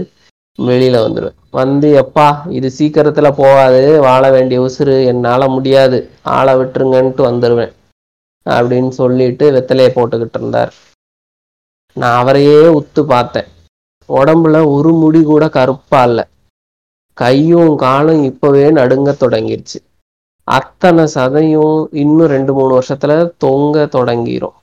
வெளியில 0.59 0.97
வந்துடுவேன் 1.03 1.39
வந்து 1.49 1.87
எப்பா 2.01 2.27
இது 2.49 2.71
சீக்கிரத்துல 2.77 3.31
போகாது 3.35 3.99
வாழ 4.01 4.31
வேண்டிய 4.31 4.61
உசுறு 4.61 5.05
என்னால 5.05 5.47
முடியாது 5.47 6.09
ஆளை 6.21 6.53
விட்டுருங்கன்ட்டு 6.55 7.23
வந்துடுவேன் 7.29 7.73
அப்படின்னு 8.45 8.89
சொல்லிட்டு 8.89 9.51
வெத்தலையை 9.51 9.91
போட்டுக்கிட்டு 9.95 10.39
இருந்தார். 10.39 10.73
நான் 11.93 12.19
அவரையே 12.19 12.61
உத்து 12.79 13.01
பார்த்தேன். 13.03 13.47
உடம்புல 14.09 14.57
ஒரு 14.67 14.93
முடி 14.93 15.23
கூட 15.23 15.49
கருப்பா 15.49 16.03
இல்ல. 16.03 16.27
கையும் 17.13 17.75
காலும் 17.75 18.23
இப்பவே 18.23 18.71
நடுங்க 18.71 19.15
தொடங்கிருச்சு. 19.19 19.79
அத்தனை 20.47 21.03
சதையும் 21.15 21.85
இன்னும் 21.91 22.27
ரெண்டு 22.27 22.53
மூணு 22.53 22.79
வருஷத்துல 22.79 23.31
தொங்க 23.37 23.85
தொடங்கிரும். 23.85 24.57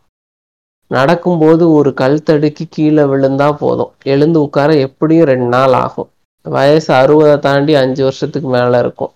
நடக்கும்போது 0.91 1.73
ஒரு 1.73 1.95
கல் 1.95 2.23
தடுக்கி 2.23 2.67
கீழே 2.71 3.03
விழுந்தா 3.03 3.53
போதும். 3.53 3.93
எழுந்து 4.03 4.43
உட்கார 4.43 4.75
எப்படியும் 4.77 5.27
ரெண்டு 5.27 5.47
நாள் 5.47 5.73
ஆகும். 5.73 6.11
வயசு 6.43 6.95
அறுபதை 6.95 7.39
தாண்டி 7.39 7.75
அஞ்சு 7.75 8.03
வருஷத்துக்கு 8.03 8.49
மேல 8.49 8.79
இருக்கும். 8.79 9.13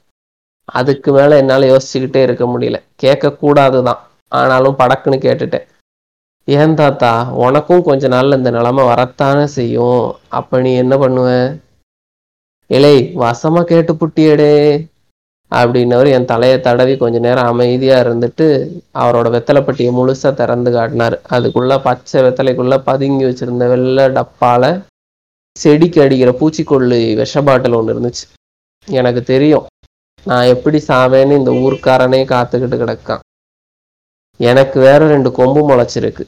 அதுக்கு 0.64 1.12
மேல 1.12 1.36
என்னால 1.36 1.66
யோசிச்சுக்கிட்டே 1.66 2.22
இருக்க 2.22 2.44
முடியல. 2.44 2.82
கேட்க 2.96 3.36
கூடாதுதான் 3.42 4.00
ஆனாலும் 4.28 4.78
படக்குன்னு 4.78 5.18
கேட்டுட்டேன். 5.26 5.66
ஏன் 6.44 6.74
தாத்தா 6.74 7.30
உனக்கும் 7.32 7.82
கொஞ்ச 7.82 8.08
நாள்ல 8.08 8.36
இந்த 8.36 8.50
நிலைமை 8.50 8.84
வரத்தானே 8.84 9.46
செய்யும். 9.46 10.14
அப்ப 10.28 10.60
நீ 10.60 10.74
என்ன 10.74 10.96
பண்ணுவ? 10.96 11.28
இலை 12.66 13.12
வசமா 13.16 13.62
கேட்டு 13.62 13.92
புட்டியடே 13.94 14.52
அப்படின்னவர் 15.52 16.08
என் 16.16 16.30
தலையை 16.30 16.60
தடவி 16.60 16.94
கொஞ்ச 16.96 17.18
நேரம் 17.18 17.50
அமைதியாக 17.52 18.04
இருந்துட்டு 18.04 18.46
அவரோட 19.02 19.26
வெத்தலைப்பட்டியை 19.34 19.90
முழுசாக 19.98 20.32
திறந்து 20.34 20.70
காட்டினார். 20.72 21.16
அதுக்குள்ள 21.34 21.72
பச்சை 21.82 22.22
வெத்தலைக்குள்ள 22.22 22.76
பதுங்கி 22.88 23.24
வச்சிருந்த 23.24 23.68
வெள்ளை 23.72 24.04
டப்பால 24.16 24.72
செடிக்கு 25.56 25.98
அடிக்கிற 26.02 26.30
பூச்சிக்கொல்லி 26.40 27.00
விஷ 27.20 27.42
பாட்டில் 27.42 27.76
ஒன்று 27.78 27.94
இருந்துச்சு. 27.94 28.24
எனக்கு 28.88 29.22
தெரியும். 29.22 29.66
நான் 30.26 30.50
எப்படி 30.54 30.78
சாவேன்னு 30.88 31.38
இந்த 31.40 31.50
ஊர்க்காரனே 31.64 32.20
காத்துக்கிட்டு 32.32 32.76
கிடக்கான். 32.80 33.22
எனக்கு 34.40 34.80
வேற 34.80 35.00
ரெண்டு 35.08 35.30
கொம்பு 35.32 35.60
முளைச்சிருக்கு. 35.70 36.24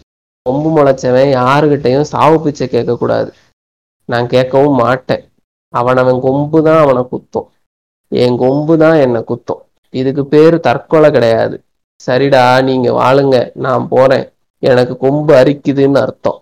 கொம்பு 0.47 0.69
முளைச்சவன் 0.77 1.31
யாருக்கிட்டையும் 1.39 2.11
சாவு 2.13 2.37
பிச்சை 2.43 2.67
கேட்கக்கூடாது. 2.69 3.31
நான் 4.05 4.27
கேட்கவும் 4.35 4.81
மாட்டேன். 4.83 5.25
அவன் 5.75 5.97
அவன் 5.97 6.21
கொம்பு 6.21 6.59
தான் 6.63 6.83
அவனை 6.85 7.03
குத்தும். 7.13 7.49
என் 8.13 8.37
கொம்பு 8.43 8.75
தான் 8.83 8.99
என்னை 9.05 9.21
குத்தம். 9.31 9.63
இதுக்கு 9.95 10.23
பேரு 10.35 10.57
தற்கொலை 10.67 11.09
கிடையாது. 11.17 11.57
சரிடா 12.01 12.43
நீங்க 12.69 12.89
வாழுங்க 13.01 13.37
நான் 13.65 13.85
போறேன். 13.95 14.27
எனக்கு 14.63 14.95
கொம்பு 15.05 15.33
அரிக்குதுன்னு 15.41 16.01
அர்த்தம். 16.05 16.41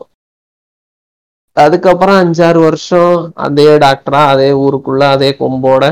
அதுக்கப்புறம் 1.56 2.18
அஞ்சாறு 2.22 2.60
வருஷம் 2.66 3.14
அதே 3.46 3.68
டாக்டரா 3.84 4.22
அதே 4.32 4.50
ஊருக்குள்ள 4.64 5.02
அதே 5.16 5.30
கொம்போட 5.42 5.84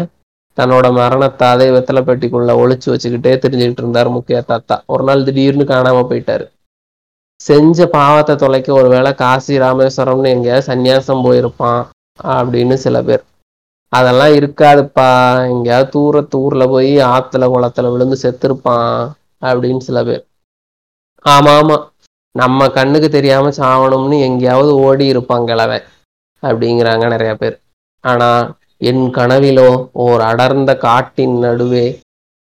தன்னோட 0.59 0.87
மரணத்தை 0.99 1.47
அதே 1.55 1.67
வெத்தலை 1.75 2.01
பெட்டிக்குள்ள 2.09 2.53
ஒழிச்சு 2.63 2.89
வச்சுக்கிட்டே 2.93 3.33
தெரிஞ்சுக்கிட்டு 3.45 3.83
இருந்தாரு 3.85 4.11
முக்கிய 4.17 4.41
தாத்தா. 4.51 4.77
ஒரு 4.93 5.05
நாள் 5.09 5.25
திடீர்னு 5.29 5.65
காணாம 5.71 6.03
போயிட்டாரு. 6.11 6.45
செஞ்ச 7.41 7.87
பாவத்தை 7.95 8.35
தொலைக்க 8.43 8.73
ஒருவேளை 8.81 9.13
காசி 9.23 9.55
ராமேஸ்வரம்னு 9.65 10.33
எங்கேயாவது 10.35 10.69
சந்நியாசம் 10.71 11.25
போயிருப்பான் 11.27 11.83
அப்படின்னு 12.35 12.77
சில 12.85 12.97
பேர். 13.09 13.25
அதெல்லாம் 13.93 14.33
இருக்காதுப்பா. 14.33 15.09
எங்கேயாவது 15.49 15.91
தூரத்து 15.91 16.37
ஊர்ல 16.39 16.67
போய் 16.67 16.93
ஆத்துல 17.15 17.49
குளத்துல 17.55 17.91
விழுந்து 17.93 18.17
செத்துருப்பான் 18.23 18.93
அப்படின்னு 19.43 19.79
சில 19.79 20.05
பேர். 20.05 20.23
ஆமா 21.25 21.51
ஆமா. 21.61 21.77
நம்ம 22.35 22.69
கண்ணுக்கு 22.69 23.09
தெரியாம 23.09 23.49
சாவணும்னு 23.57 24.19
எங்கேயாவது 24.21 24.75
ஓடி 24.75 25.07
இருப்பான் 25.07 25.45
கிழவன் 25.45 25.85
அப்படிங்கிறாங்க 26.43 27.09
நிறைய 27.09 27.35
பேர். 27.35 27.57
ஆனா 28.05 28.29
என் 28.81 29.11
கனவிலோ 29.11 29.69
ஓர் 29.93 30.21
அடர்ந்த 30.21 30.77
காட்டின் 30.77 31.39
நடுவே 31.39 31.87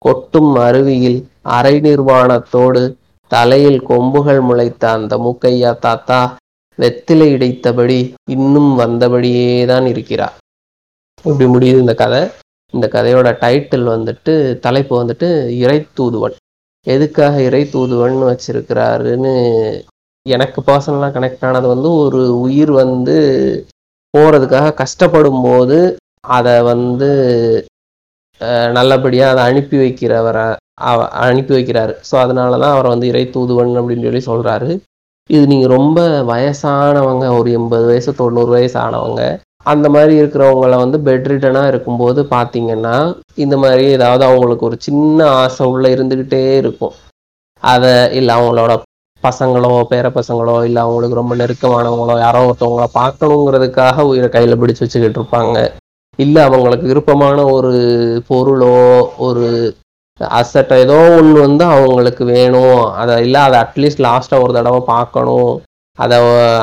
கொட்டும் 0.05 0.55
அருவியில் 0.57 1.19
அரை 1.57 1.81
நிர்வாணத்தோடு 1.81 2.83
தலையில் 3.31 3.81
கொம்புகள் 3.83 4.41
முளைத்த 4.41 4.91
அந்த 4.91 5.17
மூக்கையா 5.17 5.79
தாத்தா 5.79 6.21
வெத்திலை 6.79 7.29
இடைத்தபடி 7.31 7.99
இன்னும் 8.27 8.71
வந்தபடியே 8.75 9.65
தான் 9.67 9.87
இருக்கிறார். 9.87 10.37
இப்படி 11.25 11.47
முடியுது 11.55 11.79
இந்த 11.85 11.95
கதை. 12.03 12.21
இந்த 12.75 12.87
கதையோட 12.95 13.29
டைட்டில் 13.43 13.87
வந்துட்டு 13.95 14.33
தலைப்பு 14.67 14.93
வந்துட்டு 15.01 15.29
இறை 15.63 15.79
தூதுவன் 15.99 16.37
எதுக்காக 16.87 17.35
இறை 17.49 17.63
தூதுவன் 17.75 18.17
வச்சிருக்கிறாருன்னு 18.31 19.33
எனக்கு 20.27 20.61
பர்சனலாக 20.69 21.15
கனெக்ட் 21.17 21.45
ஆனது 21.49 21.67
வந்து 21.73 21.91
ஒரு 22.03 22.21
உயிர் 22.45 22.73
வந்து 22.83 23.17
போகிறதுக்காக 24.15 24.73
கஷ்டப்படும் 24.83 25.43
போது 25.47 25.79
அதை 26.37 26.55
வந்து 26.73 27.11
நல்லபடியாக 28.79 29.33
அதை 29.33 29.43
அனுப்பி 29.51 29.77
வைக்கிறவரை 29.83 30.47
அனுப்பி 31.29 31.53
வைக்கிறாரு. 31.57 31.93
ஸோ 32.09 32.15
அதனால 32.25 32.59
தான் 32.63 32.75
அவரை 32.75 32.89
வந்து 32.95 33.11
இறை 33.13 33.25
தூதுவன் 33.37 33.79
அப்படின்னு 33.81 34.07
சொல்லி 34.09 34.23
சொல்கிறாரு 34.31 34.71
இது 35.31 35.43
நீங்கள் 35.53 35.75
ரொம்ப 35.79 36.01
வயசானவங்க 36.33 37.27
ஒரு 37.39 37.49
எண்பது 37.59 37.85
வயசு 37.91 38.11
தொண்ணூறு 38.21 38.51
வயசு 38.57 38.77
ஆனவங்க. 38.87 39.23
அந்த 39.67 39.87
மாதிரி 39.89 40.13
இருக்கிறவங்கள 40.21 40.77
வந்து 40.77 40.99
பெட்ரிட்டனாக 40.99 41.67
இருக்கும்போது 41.67 42.21
பார்த்தீங்கன்னா 42.31 42.95
இந்த 43.35 43.57
மாதிரி 43.57 43.85
ஏதாவது 43.91 44.25
அவங்களுக்கு 44.25 44.65
ஒரு 44.69 44.77
சின்ன 44.79 45.27
ஆசை 45.31 45.67
உள்ளே 45.67 45.95
இருந்துக்கிட்டே 45.95 46.57
இருக்கும். 46.57 46.95
அதை 47.63 48.15
இல்லை 48.19 48.35
அவங்களோட 48.37 48.75
பசங்களோ 49.23 49.73
பேர 49.91 50.07
பசங்களோ 50.19 50.65
இல்லை 50.65 50.83
அவங்களுக்கு 50.83 51.21
ரொம்ப 51.21 51.35
நெருக்கமானவங்களோ 51.35 52.19
யாரோ 52.19 52.41
ஒருத்தவங்கள 52.47 52.87
பார்க்கணுங்கிறதுக்காக 53.01 54.07
உயிரை 54.11 54.29
கையில் 54.29 54.61
பிடிச்சு 54.61 54.85
வச்சுக்கிட்டு 54.85 55.21
இருப்பாங்க. 55.21 55.57
இல்லை 56.19 56.43
அவங்களுக்கு 56.43 56.87
விருப்பமான 56.87 57.45
ஒரு 57.57 57.73
பொருளோ 58.31 58.75
ஒரு 59.17 59.75
அசட்டை 60.21 60.79
ஏதோ 60.79 60.97
ஒன்று 61.19 61.39
வந்து 61.41 61.65
அவங்களுக்கு 61.65 62.25
வேணும். 62.25 62.81
அதை 63.03 63.15
இல்லை 63.25 63.41
அதை 63.41 63.59
அட்லீஸ்ட் 63.61 64.05
லாஸ்ட்டாக 64.07 64.45
ஒரு 64.47 64.53
தடவை 64.53 64.81
பார்க்கணும். 64.95 65.53
அதை 66.05 66.19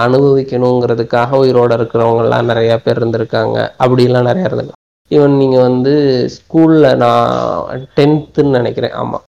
அனுபவிக்கணுங்கிறதுக்காக 0.05 1.39
உயிரோட 1.43 1.71
இருக்கிறவங்கலாம் 1.79 2.49
நிறைய 2.51 2.73
பேர் 2.85 2.99
இருந்திருக்காங்க. 3.01 3.57
அப்படிலாம் 3.83 4.29
நிறைய 4.29 4.49
இருந்தது 4.49 4.73
ஈவன் 5.11 5.39
நீங்கள் 5.41 5.65
வந்து 5.67 5.93
ஸ்கூலில் 6.35 6.87
நான் 7.03 7.83
டென்த்துன்னு 7.97 8.57
நினைக்கிறேன். 8.59 8.95
ஆமாம் 9.01 9.23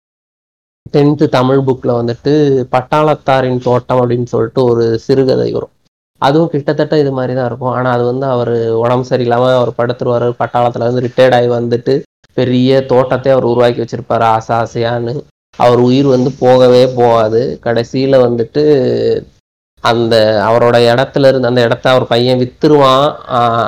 டென்த்து 0.93 1.25
தமிழ் 1.37 1.65
புக்கில் 1.67 1.97
வந்துட்டு 1.99 2.33
பட்டாளத்தாரின் 2.73 3.63
தோட்டம் 3.65 3.99
அப்படின்னு 4.01 4.27
சொல்லிட்டு 4.33 4.61
ஒரு 4.71 4.85
சிறுகதை 5.05 5.47
வரும். 5.55 5.73
அதுவும் 6.21 6.51
கிட்டத்தட்ட 6.53 6.97
இது 7.01 7.11
மாதிரி 7.17 7.33
தான் 7.37 7.49
இருக்கும். 7.49 7.73
ஆனால் 7.77 7.95
அது 7.95 8.03
வந்து 8.11 8.25
அவர் 8.33 8.53
உடம்பு 8.83 9.05
சரியில்லாமல் 9.09 9.57
அவர் 9.59 9.77
படுத்துருவார். 9.79 10.27
பட்டாளத்தில் 10.41 10.87
வந்து 10.89 11.03
ரிட்டையர்ட் 11.07 11.37
ஆகி 11.39 11.49
வந்துட்டு 11.57 11.95
பெரிய 12.37 12.79
தோட்டத்தை 12.91 13.29
அவர் 13.35 13.49
உருவாக்கி 13.51 13.81
வச்சிருப்பார். 13.83 14.25
ஆசை 14.35 14.53
ஆசையான்னு. 14.61 15.13
அவர் 15.65 15.81
உயிர் 15.87 16.07
வந்து 16.15 16.31
போகவே 16.43 16.83
போகாது. 16.99 17.41
கடைசியில் 17.65 18.23
வந்துட்டு 18.25 18.63
அந்த 19.83 20.15
அவரோட 20.47 20.77
இடத்துல 20.91 21.29
இருந்து 21.29 21.49
அந்த 21.49 21.61
இடத்த 21.67 21.85
அவர் 21.93 22.05
பையன் 22.13 22.41
வித்துருவான். 22.41 23.07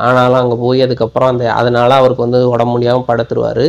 ஆனாலும் 0.08 0.42
அங்கே 0.42 0.58
போய் 0.66 0.86
அதுக்கப்புறம் 0.86 1.32
அந்த 1.34 1.46
அதனால 1.60 1.98
அவருக்கு 2.02 2.26
வந்து 2.26 2.42
உடம்பு 2.54 2.74
முடியாமல் 2.76 3.10
படுத்துருவாரு. 3.10 3.68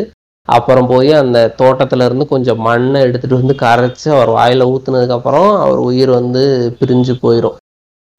அப்புறம் 0.49 0.89
போய் 0.93 1.11
அந்த 1.23 1.39
தோட்டத்துல 1.61 2.07
இருந்து 2.09 2.25
கொஞ்சம் 2.33 2.63
மண்ணை 2.69 3.01
எடுத்துட்டு 3.07 3.41
வந்து 3.41 3.55
கரைச்சி 3.65 4.07
அவர் 4.15 4.31
வாயில 4.39 4.69
ஊத்துனதுக்கப்புறம் 4.75 5.51
அவர் 5.65 5.81
உயிர் 5.89 6.13
வந்து 6.21 6.43
பிரிஞ்சு 6.81 7.15
போயிடும் 7.25 7.59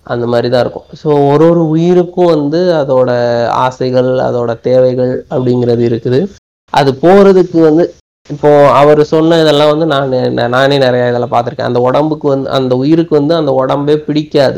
அந்த 0.06 0.26
மாதிரி 0.34 0.48
தான் 0.52 0.64
இருக்கும். 0.66 0.88
ஸோ 1.02 1.08
ஒரு 1.32 1.44
ஒரு 1.50 1.64
உயிருக்கும் 1.74 2.32
வந்து 2.36 2.60
அதோட 2.82 3.10
ஆசைகள் 3.66 4.12
அதோட 4.28 4.52
தேவைகள் 4.68 5.12
அப்படிங்கிறது 5.34 5.84
இருக்குது. 5.90 6.20
அது 6.74 6.92
போகிறதுக்கு 7.04 7.60
வந்து 7.70 7.84
இப்போ 8.30 8.50
அவர் 8.80 9.00
சொன்ன 9.12 9.38
இதெல்லாம் 9.44 9.72
வந்து 9.74 9.86
நான் 9.94 10.12
நானே 10.56 10.76
நிறைய 10.84 11.12
இதில் 11.12 11.32
பார்த்துருக்கேன். 11.32 11.70
அந்த 11.70 11.80
உடம்புக்கு 11.88 12.28
வந்து 12.34 12.50
அந்த 12.58 12.74
உயிருக்கு 12.82 13.14
வந்து 13.20 13.34
அந்த 13.40 13.52
உடம்பே 13.62 13.96
பிடிக்காது. 14.08 14.58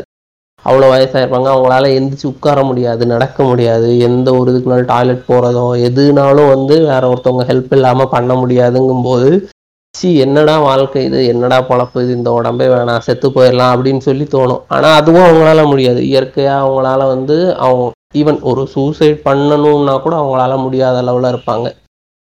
அவ்வளோ 0.64 0.86
வயசாயிருப்பாங்க. 0.92 1.48
அவங்களால 1.54 1.88
எந்திரிச்சு 1.96 2.26
உட்கார 2.32 2.58
முடியாது 2.70 3.02
நடக்க 3.14 3.38
முடியாது. 3.50 3.88
எந்த 4.08 4.28
ஒரு 4.38 4.50
இதுக்குனாலும் 4.52 4.90
டாய்லெட் 4.92 5.28
போகிறதோ 5.30 5.64
எதுனாலும் 5.88 6.52
வந்து 6.54 6.76
வேற 6.90 7.02
ஒருத்தவங்க 7.12 7.44
ஹெல்ப் 7.50 7.74
இல்லாமல் 7.78 8.12
பண்ண 8.14 8.32
முடியாதுங்கும்போது 8.42 9.30
சி 9.94 10.08
என்னடா 10.24 10.54
வாழ்க்கை 10.68 11.02
இது? 11.08 11.18
என்னடா 11.32 11.58
பொழப்பு 11.68 11.98
இது? 12.04 12.12
இந்த 12.18 12.30
உடம்பே 12.38 12.66
வேணாம் 12.72 13.04
செத்து 13.08 13.28
போயிடலாம் 13.36 13.72
அப்படின்னு 13.74 14.02
சொல்லி 14.08 14.24
தோணும். 14.32 14.62
ஆனால் 14.74 14.96
அதுவும் 15.00 15.26
அவங்களால 15.26 15.64
முடியாது. 15.72 16.00
இயற்கையாக 16.12 16.62
அவங்களால 16.64 17.02
வந்து 17.14 17.36
அவங்க 17.66 17.84
ஈவன் 18.20 18.40
ஒரு 18.50 18.62
சூசைட் 18.74 19.18
பண்ணணும்னா 19.28 19.94
கூட 20.06 20.14
அவங்களால 20.22 20.56
முடியாத 20.64 20.98
அளவில் 21.02 21.32
இருப்பாங்க. 21.32 21.68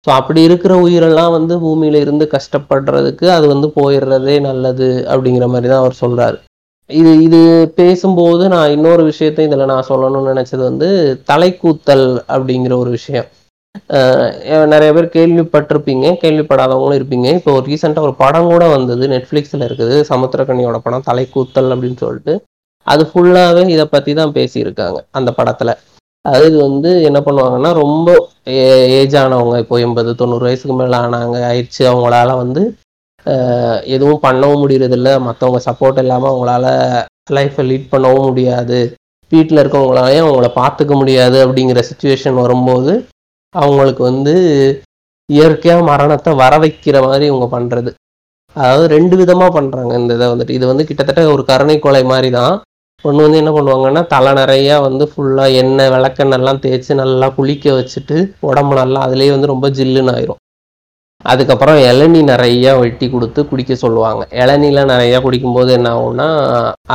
ஸோ 0.04 0.10
அப்படி 0.18 0.40
இருக்கிற 0.48 0.72
உயிரெல்லாம் 0.86 1.32
வந்து 1.36 1.54
பூமியில 1.62 2.00
இருந்து 2.04 2.24
கஷ்டப்படுறதுக்கு 2.34 3.26
அது 3.36 3.46
வந்து 3.52 3.68
போயிடுறதே 3.78 4.36
நல்லது 4.48 4.88
அப்படிங்கிற 5.12 5.46
மாதிரி 5.54 5.68
தான் 5.70 5.82
அவர் 5.84 6.02
சொல்றாரு. 6.02 6.36
இது 6.90 7.10
இது 7.24 7.40
பேசும்போது 7.80 8.44
நான் 8.52 8.74
இன்னொரு 8.76 9.02
விஷயத்தையும் 9.08 9.50
இதில் 9.50 9.70
நான் 9.72 9.88
சொல்லணும்னு 9.90 10.32
நினைச்சது 10.34 10.62
வந்து 10.68 10.88
தலைக்கூத்தல் 11.30 12.06
அப்படிங்கிற 12.34 12.74
ஒரு 12.82 12.90
விஷயம். 12.98 13.26
நிறைய 14.72 14.90
பேர் 14.96 15.14
கேள்விப்பட்டிருப்பீங்க 15.16 16.06
கேள்விப்படாதவங்களும் 16.22 16.98
இருப்பீங்க. 17.00 17.28
இப்போ 17.38 17.50
ஒரு 17.58 17.64
ரீசெண்டாக 17.72 18.06
ஒரு 18.08 18.14
படம் 18.22 18.48
கூட 18.52 18.64
வந்தது 18.76 19.04
நெட்ஃப்ளிக்ஸில் 19.14 19.66
இருக்குது 19.68 19.98
சமுத்திரக்கனியோட 20.10 20.78
படம் 20.86 21.06
தலைக்கூத்தல் 21.10 21.70
அப்படின்னு 21.74 22.00
சொல்லிட்டு. 22.04 22.34
அது 22.86 23.04
ஃபுல்லாகவே 23.10 23.64
இதை 23.74 23.86
பற்றி 23.94 24.12
தான் 24.20 24.34
பேசியிருக்காங்க 24.38 24.98
அந்த 25.18 25.30
படத்தில். 25.38 25.74
அது 26.30 26.48
வந்து 26.66 26.90
என்ன 27.08 27.18
பண்ணுவாங்கன்னா 27.26 27.70
ரொம்ப 27.82 28.08
ஏஜ் 28.98 29.16
ஆனவங்க 29.22 29.56
இப்போ 29.62 29.76
எண்பது 29.86 30.10
தொண்ணூறு 30.20 30.46
வயசுக்கு 30.48 30.76
மேலே 30.80 30.96
ஆனாங்க 31.04 31.36
ஆயிடுச்சு 31.50 31.82
அவங்களால 31.90 32.30
வந்து 32.42 32.62
எதுவும் 33.94 34.24
பண்ணவும் 34.26 34.62
முடியறதில்ல. 34.62 35.10
மற்றவங்க 35.26 35.60
சப்போர்ட் 35.68 36.00
இல்லாமல் 36.02 36.30
அவங்களால 36.32 36.66
லைஃப்பை 37.36 37.64
லீட் 37.70 37.92
பண்ணவும் 37.94 38.28
முடியாது. 38.28 38.78
வீட்டில் 39.32 39.60
இருக்கவங்களாலையும் 39.62 40.26
அவங்கள 40.26 40.48
பார்த்துக்க 40.60 40.92
முடியாது 41.00 41.38
அப்படிங்கிற 41.44 41.80
சுச்சுவேஷன் 41.88 42.40
வரும்போது 42.42 42.92
அவங்களுக்கு 43.54 44.02
வந்து 44.10 44.34
இயற்கையாக 45.28 45.82
மரணத்தை 45.90 46.32
வர 46.42 46.54
வைக்கிற 46.64 46.96
மாதிரி 47.06 47.24
இவங்க 47.30 47.46
பண்ணுறது 47.56 47.90
அதாவது 48.56 48.86
ரெண்டு 48.94 49.14
விதமாக 49.20 49.50
பண்ணுறாங்க 49.56 49.92
இந்த 50.00 50.12
இதை 50.18 50.26
வந்துட்டு. 50.30 50.56
இது 50.58 50.64
வந்து 50.70 50.86
கிட்டத்தட்ட 50.88 51.22
ஒரு 51.34 51.42
கருணை 51.50 51.76
கொலை 51.78 52.02
மாதிரி 52.12 52.30
தான். 52.38 52.54
ஒன்று 53.06 53.24
வந்து 53.24 53.40
என்ன 53.40 53.50
பண்ணுவாங்கன்னா 53.56 54.00
தலை 54.12 54.30
நிறையா 54.38 54.76
வந்து 54.86 55.04
ஃபுல்லாக 55.10 55.58
எண்ணெய் 55.60 55.90
விளக்கெண்ணெல்லாம் 55.94 56.60
தேய்ச்சி 56.64 56.92
நல்லா 57.00 57.26
குளிக்க 57.36 57.74
வச்சுட்டு 57.76 58.16
உடம்பு 58.48 58.74
நல்லா 58.80 59.00
அதுலேயே 59.06 59.32
வந்து 59.34 59.50
ரொம்ப 59.52 59.66
ஜில்லுன்னு 59.76 60.12
ஆயிரும். 60.14 60.40
அதுக்கப்புறம் 61.32 61.78
இளநீ 61.90 62.20
நிறைய 62.32 62.74
வெட்டி 62.80 63.06
கொடுத்து 63.12 63.40
குடிக்க 63.50 63.72
சொல்லுவாங்க. 63.84 64.22
இளநீலாம் 64.42 64.90
நிறைய 64.94 65.14
குடிக்கும்போது 65.26 65.70
என்ன 65.78 65.88
ஆகும்னா 65.94 66.28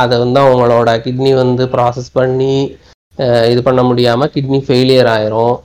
அதை 0.02 0.14
வந்து 0.24 0.40
அவங்களோட 0.44 0.90
கிட்னி 1.06 1.32
வந்து 1.42 1.64
ப்ராசஸ் 1.74 2.14
பண்ணி 2.18 2.54
இது 3.52 3.60
பண்ண 3.66 3.80
முடியாமல் 3.88 4.32
கிட்னி 4.36 4.60
ஃபெயிலியர் 4.68 5.10
ஆயிரும். 5.16 5.56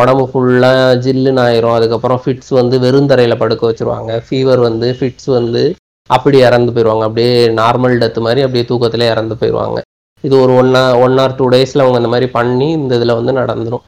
உடம்பு 0.00 0.24
ஃபுல்லாக 0.32 0.98
ஜில்லுன்னு 1.04 1.42
ஆயிரும். 1.46 1.76
அதுக்கப்புறம் 1.78 2.20
ஃபிட்ஸ் 2.24 2.52
வந்து 2.60 2.76
வெறுந்தரையில் 2.84 3.40
படுக்க 3.44 3.62
வச்சிருவாங்க. 3.70 4.10
ஃபீவர் 4.26 4.60
வந்து 4.68 4.88
ஃபிட்ஸ் 4.98 5.30
வந்து 5.38 5.64
அப்படி 6.10 6.38
இறந்து 6.40 6.72
போயிடுவாங்க 6.72 7.04
அப்படியே 7.04 7.32
நார்மல் 7.58 7.96
டெத் 7.98 8.18
மாதிரி 8.18 8.40
அப்படியே 8.42 8.64
தூக்கத்தில் 8.64 9.10
இறந்து 9.12 9.34
போயிடுவாங்க 9.34 9.78
இது 10.24 10.34
ஒரு 10.40 10.52
ஒன் 10.54 10.70
ஒன் 11.04 11.16
ஆர் 11.18 11.36
டூ 11.36 11.46
டேஸில் 11.48 11.82
அவங்க 11.84 11.98
இந்த 11.98 12.08
மாதிரி 12.08 12.28
பண்ணி 12.30 12.68
இந்த 12.78 12.92
இதில் 12.94 13.18
வந்து 13.18 13.32
நடந்துடும் 13.32 13.84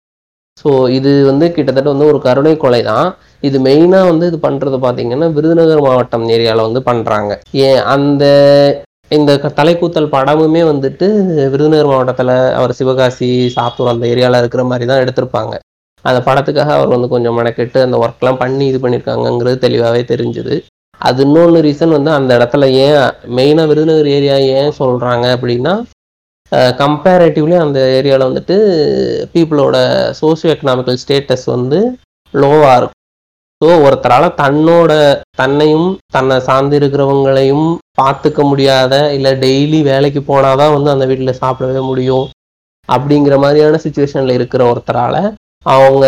ஸோ 0.59 0.69
இது 0.89 1.11
வந்து 1.25 1.47
கிட்டத்தட்ட 1.53 1.89
வந்து 1.91 2.07
ஒரு 2.07 2.19
கருணை 2.21 2.53
கொலை 2.57 2.81
தான். 2.83 3.09
இது 3.43 3.57
மெயினாக 3.61 4.09
வந்து 4.11 4.25
இது 4.27 4.39
பண்ணுறது 4.43 4.77
பார்த்தீங்கன்னா 4.77 5.27
விருதுநகர் 5.33 5.83
மாவட்டம் 5.83 6.25
ஏரியாவில் 6.29 6.67
வந்து 6.69 6.81
பண்ணுறாங்க 6.87 7.33
ஏன்? 7.67 7.81
அந்த 7.87 8.25
இந்த 9.11 9.33
க- 9.39 9.53
தலைக்கூத்தல் 9.59 10.13
படமுமே 10.13 10.63
வந்துட்டு 10.65 11.07
விருதுநகர் 11.53 11.87
மாவட்டத்தில் 11.87 12.33
அவர் 12.57 12.73
சிவகாசி 12.73 13.29
சாத்தூர் 13.57 13.93
அந்த 13.93 14.07
ஏரியாவில் 14.07 14.41
இருக்கிற 14.41 14.65
மாதிரி 14.65 14.87
தான் 14.87 15.03
எடுத்திருப்பாங்க. 15.05 15.53
அந்த 16.05 16.21
படத்துக்காக 16.27 16.73
அவர் 16.75 16.89
வந்து 16.89 17.09
கொஞ்சம் 17.09 17.37
மெனக்கெட்டு 17.39 17.79
அந்த 17.83 17.99
ஒர்க்லாம் 17.99 18.41
பண்ணி 18.41 18.67
இது 18.67 18.79
பண்ணியிருக்காங்கங்கிறது 18.79 19.59
தெளிவாகவே 19.59 20.03
தெரிஞ்சுது. 20.13 20.57
அது 21.01 21.21
இன்னொன்று 21.27 21.59
ரீசன் 21.67 21.97
வந்து 21.97 22.11
அந்த 22.19 22.31
இடத்துல 22.39 22.65
ஏன் 22.87 23.01
மெயினாக 23.37 23.69
விருதுநகர் 23.71 24.11
ஏரியா 24.17 24.37
ஏன் 24.59 24.77
சொல்கிறாங்க 24.81 25.27
அப்படின்னா 25.37 25.75
கம்பேரேட்டிவ்லி 26.83 27.57
அந்த 27.63 27.79
ஏரியாவில் 27.99 28.29
வந்துட்டு 28.29 28.57
பீப்புளோட 29.33 29.77
சோசியோ 30.21 30.53
எக்கனாமிக்கல் 30.55 31.01
ஸ்டேட்டஸ் 31.03 31.47
வந்து 31.55 31.79
லோவாக 32.35 32.77
இருக்கும். 32.79 32.93
ஸோ 33.61 33.69
ஒருத்தரால் 33.87 34.37
தன்னோட 34.41 34.93
தன்னையும் 35.41 35.89
தன்னை 36.15 36.37
சார்ந்து 36.49 36.77
இருக்கிறவங்களையும் 36.81 37.67
பார்த்துக்க 38.01 38.41
முடியாத 38.51 38.95
இல்லை 39.17 39.33
டெய்லி 39.45 39.81
வேலைக்கு 39.91 40.23
போனால் 40.23 40.61
தான் 40.63 40.75
வந்து 40.77 40.91
அந்த 40.95 41.05
வீட்டில் 41.11 41.41
சாப்பிடவே 41.43 41.83
முடியும் 41.91 42.27
அப்படிங்கிற 42.89 43.37
மாதிரியான 43.45 43.81
சுச்சுவேஷனில் 43.85 44.37
இருக்கிற 44.39 44.65
ஒருத்தரால் 44.73 45.21
அவங்க 45.67 46.07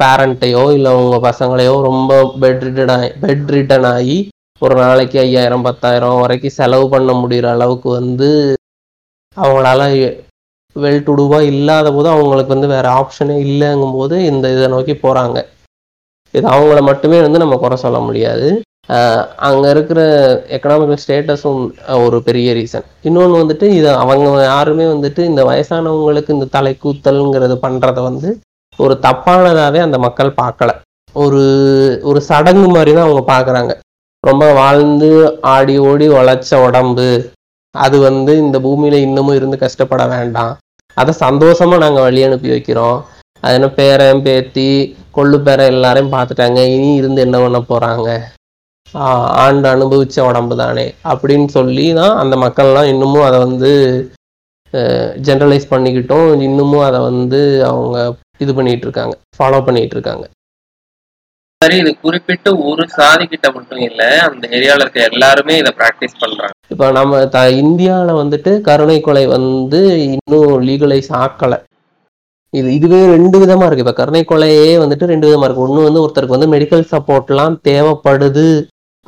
பேரண்ட்டையோ 0.00 0.62
இல்லை 0.72 0.90
அவங்க 0.92 1.16
பசங்களையோ 1.28 1.74
ரொம்ப 1.82 2.12
பெட் 2.40 2.64
ரிட்டன் 2.66 2.92
ஆகி 2.96 3.10
பெட் 3.20 3.50
ரிட்டன் 3.50 3.88
ஆகி 3.92 4.16
ஒரு 4.62 4.74
நாளைக்கு 4.74 5.18
ஐயாயிரம் 5.18 5.62
பத்தாயிரம் 5.62 6.20
வரைக்கும் 6.20 6.56
செலவு 6.56 6.86
பண்ண 6.88 7.12
முடிகிற 7.12 7.48
அளவுக்கு 7.50 7.88
வந்து 7.90 8.30
அவங்களால 9.36 9.82
வெல் 10.76 11.04
டு 11.04 11.14
இல்லாத 11.42 11.92
போது 11.92 12.08
அவங்களுக்கு 12.08 12.54
வந்து 12.54 12.72
வேறு 12.74 12.88
ஆப்ஷனே 12.88 13.36
இல்லைங்கும் 13.46 13.92
போது 13.92 14.16
இந்த 14.24 14.52
இதை 14.52 14.66
நோக்கி 14.68 14.94
போகிறாங்க 15.04 15.38
இது 16.34 16.46
அவங்கள 16.54 16.80
மட்டுமே 16.80 17.18
வந்து 17.20 17.38
நம்ம 17.38 17.56
குறை 17.56 17.76
சொல்ல 17.76 17.98
முடியாது. 17.98 18.48
அங்கே 19.48 19.68
இருக்கிற 19.70 20.00
எக்கனாமிக்கல் 20.56 21.00
ஸ்டேட்டஸும் 21.02 21.62
ஒரு 22.04 22.18
பெரிய 22.22 22.52
ரீசன் 22.52 22.86
இன்னொன்று 23.02 23.40
வந்துட்டு 23.40 23.66
இது 23.78 23.88
அவங்க 23.94 24.44
யாருமே 24.44 24.84
வந்துட்டு 24.84 25.18
இந்த 25.18 25.42
வயசானவங்களுக்கு 25.44 26.36
இந்த 26.36 26.46
தலைக்கூத்தல்ங்கிறது 26.56 27.56
பண்ணுறத 27.64 28.02
வந்து 28.02 28.30
ஒரு 28.84 28.94
தப்பானதாகவே 29.06 29.80
அந்த 29.86 29.96
மக்கள் 30.06 30.38
பார்க்கல. 30.42 30.70
ஒரு 31.14 31.42
ஒரு 32.08 32.20
சடங்கு 32.30 32.68
மாதிரி 32.76 32.90
தான் 32.94 33.06
அவங்க 33.08 33.22
பார்க்குறாங்க. 33.32 33.72
ரொம்ப 34.24 34.44
வாழ்ந்து 34.60 35.10
ஆடி 35.54 35.74
ஓடி 35.88 36.06
உழைச்ச 36.18 36.50
உடம்பு. 36.66 37.10
அது 37.74 37.96
வந்து 38.08 38.32
இந்த 38.44 38.56
பூமியில் 38.64 39.04
இன்னமும் 39.06 39.36
இருந்து 39.38 39.56
கஷ்டப்பட 39.64 40.04
வேண்டாம். 40.14 40.54
அதை 40.96 41.12
சந்தோஷமாக 41.26 41.82
நாங்கள் 41.84 42.06
வழி 42.06 42.20
அனுப்பி 42.28 42.48
வைக்கிறோம். 42.54 42.98
அது 43.42 43.56
என்ன 43.58 43.68
பேரன் 43.78 44.22
பேத்தி 44.26 44.68
கொள்ளு 45.16 45.38
பேரன் 45.46 45.72
எல்லாரையும் 45.74 46.14
பார்த்துட்டாங்க. 46.14 46.60
இனி 46.74 46.90
இருந்து 47.00 47.20
என்ன 47.26 47.36
பண்ண 47.44 47.60
போகிறாங்க 47.70 48.08
ஆண்டு 49.44 49.66
அனுபவிச்ச 49.72 50.18
உடம்பு 50.28 50.54
தானே 50.60 50.84
அப்படின்னு 51.10 51.48
சொல்லி 51.56 51.84
தான் 51.98 52.14
அந்த 52.20 52.34
மக்கள்லாம் 52.44 52.90
இன்னமும் 52.92 53.26
அதை 53.26 53.38
வந்து 53.46 53.70
ஜென்ரலைஸ் 55.26 55.72
பண்ணிக்கிட்டோம். 55.72 56.28
இன்னமும் 56.46 56.86
அதை 56.86 57.00
வந்து 57.10 57.40
அவங்க 57.70 57.96
இது 58.38 58.52
பண்ணிட்டு 58.54 58.86
இருக்காங்க 58.88 59.14
ஃபாலோ 59.38 59.60
பண்ணிட்டு 59.68 59.96
இருக்காங்க 59.96 60.26
சரி 61.62 61.76
இது 61.82 61.90
குறிப்பிட்டு 62.02 62.50
ஒரு 62.70 62.84
சாதி 62.96 63.24
கிட்ட 63.26 63.46
மட்டும் 63.54 63.80
இல்ல 63.86 64.02
அந்த 64.26 64.44
ஏரியால 64.56 64.84
இருக்க 64.84 65.00
எல்லாருமே 65.12 65.54
இதை 65.56 65.70
பிராக்டிஸ் 65.78 66.20
பண்றாங்க. 66.20 66.54
இப்ப 66.72 66.90
நம்ம 66.98 67.22
த 67.26 67.40
இந்தியால 67.62 68.12
வந்துட்டு 68.20 68.52
கருணை 68.68 68.98
கொலை 69.00 69.24
வந்து 69.26 69.80
இன்னும் 70.04 70.52
லீகலைஸ் 70.68 71.10
ஆக்கல. 71.22 71.56
இது 72.52 72.68
இதுவே 72.74 73.00
ரெண்டு 73.14 73.38
விதமா 73.42 73.66
இருக்கு. 73.66 73.84
இப்ப 73.84 73.92
கருணை 73.92 74.22
கொலையே 74.24 74.68
வந்துட்டு 74.82 75.10
ரெண்டு 75.12 75.26
விதமா 75.28 75.46
இருக்கு. 75.46 75.64
ஒண்ணு 75.66 75.88
வந்து 75.88 76.02
ஒருத்தருக்கு 76.04 76.36
வந்து 76.36 76.52
மெடிக்கல் 76.54 76.90
சப்போர்ட்லாம் 76.94 77.56
தேவைப்படுது. 77.70 78.46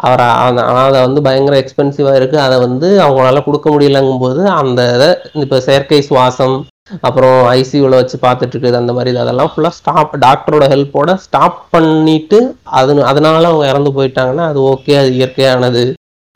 அவர் 0.00 0.22
அந்த- 0.40 0.64
ஆனால் 0.66 0.88
அதை 0.88 1.00
வந்து 1.04 1.20
பயங்கர 1.24 1.54
எக்ஸ்பென்சிவாக 1.60 2.18
இருக்குது 2.18 2.42
அதை 2.42 2.56
வந்து 2.62 2.88
அவங்களால 3.04 3.42
கொடுக்க 3.44 3.66
முடியலங்கும் 3.70 4.22
போது 4.22 4.42
அந்த 4.56 4.80
இதை 4.94 5.08
இப்போ 5.42 5.58
செயற்கை 5.66 6.00
சுவாசம் 6.06 6.56
அப்புறம் 7.02 7.36
ஐசியூவில் 7.54 7.98
வச்சு 7.98 8.16
பார்த்துட்டு 8.22 8.54
இருக்குது 8.54 8.78
அந்த 8.78 8.92
மாதிரி 8.94 9.10
இது 9.10 9.22
அதெல்லாம் 9.22 9.50
ஃபுல்லாக 9.50 9.76
ஸ்டாப் 9.76 10.14
டாக்டரோட 10.24 10.64
ஹெல்ப்போட 10.72 11.10
ஸ்டாப் 11.24 11.58
பண்ணிட்டு 11.74 12.38
அது 12.78 12.94
அதனால 13.10 13.42
அவங்க 13.50 13.66
இறந்து 13.68 13.92
போயிட்டாங்கன்னா 13.96 14.46
அது 14.50 14.60
ஓகே 14.70 14.94
அது 15.00 15.10
இயற்கையானது 15.18 15.84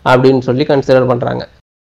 அப்படின்னு 0.05 0.43
சொல்லி 0.47 0.65
கன்சிடர் 0.67 1.11
பண்ணுறாங்க 1.11 1.43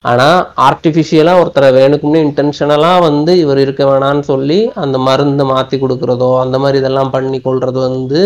ஆனால் 0.05 0.39
ஆர்டிஃபிஷியலாக 0.65 1.41
ஒருத்தரை 1.41 1.69
வேணுக்கும்னு 1.77 2.23
இன்டென்ஷனலாக 2.25 3.05
வந்து 3.05 3.31
இவர் 3.43 3.59
இருக்க 3.61 3.83
வேணான்னு 3.85 4.25
சொல்லி 4.27 4.59
அந்த 4.81 4.97
மருந்தை 5.05 5.45
மாற்றி 5.47 5.77
கொடுக்குறதோ 5.79 6.31
அந்த 6.41 6.57
மாதிரி 6.59 6.79
இதெல்லாம் 6.81 7.13
பண்ணி 7.15 7.39
கொள்வது 7.41 7.79
வந்து 7.87 8.21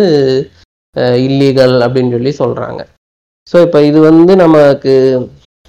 இல்லீகல் 1.24 1.76
அப்படின்னு 1.86 2.16
சொல்லி 2.16 2.34
சொல்கிறாங்க 2.40 2.82
ஸோ 3.50 3.58
இப்போ 3.66 3.80
இது 3.90 4.00
வந்து 4.10 4.34
நமக்கு 4.46 4.94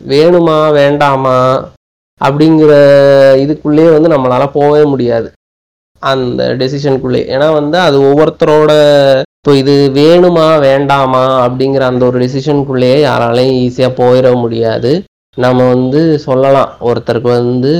வேணுமா 0.00 0.56
வேண்டாமா 0.80 1.36
அப்படிங்கிற 2.20 2.72
இதுக்குள்ளேயே 3.42 3.90
வந்து 3.96 4.08
நம்மளால் 4.14 4.54
போகவே 4.56 4.82
முடியாது. 4.92 5.28
அந்த 6.02 6.42
டெசிஷனுக்குள்ளே 6.60 7.20
ஏன்னா 7.34 7.46
வந்து 7.60 7.76
அது 7.86 7.96
ஒவ்வொருத்தரோட 8.08 8.72
இப்போ 9.38 9.52
இது 9.60 9.74
வேணுமா 10.00 10.46
வேண்டாமா 10.68 11.22
அப்படிங்கிற 11.44 11.84
அந்த 11.90 12.02
ஒரு 12.08 12.18
டெசிஷனுக்குள்ளேயே 12.22 12.98
யாராலையும் 13.08 13.58
ஈஸியாக 13.64 13.98
போயிட 14.00 14.28
முடியாது. 14.42 14.92
நம்ம 15.36 15.66
வந்து 15.74 16.00
சொல்லலாம். 16.26 16.70
ஒருத்தருக்கு 16.88 17.30
வந்து 17.40 17.72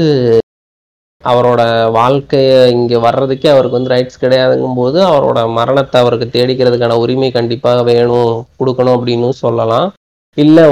அவரோட 1.24 1.61
வாழ்க்கைய 1.94 2.66
இங்க 2.66 2.96
வர்றதுக்கே 2.98 3.50
அவருக்கு 3.50 3.70
வந்து 3.70 3.94
ரைட்ஸ் 3.94 4.24
கிடையாதுங்கும் 4.24 4.74
போது 4.74 5.06
அவரோட 5.06 5.52
மரணத்தை 5.52 6.00
அவருக்கு 6.00 6.40
தேடிக்கிறதுக்கான 6.40 6.92
உரிமை 6.92 7.30
கண்டிப்பாக 7.30 7.83
வேணும் 7.83 8.46
கொடுக்கணும் 8.59 9.00
அப்படின்னு 9.00 9.28
சொல்லலாம். 9.28 9.92
இல்லை 10.37 10.64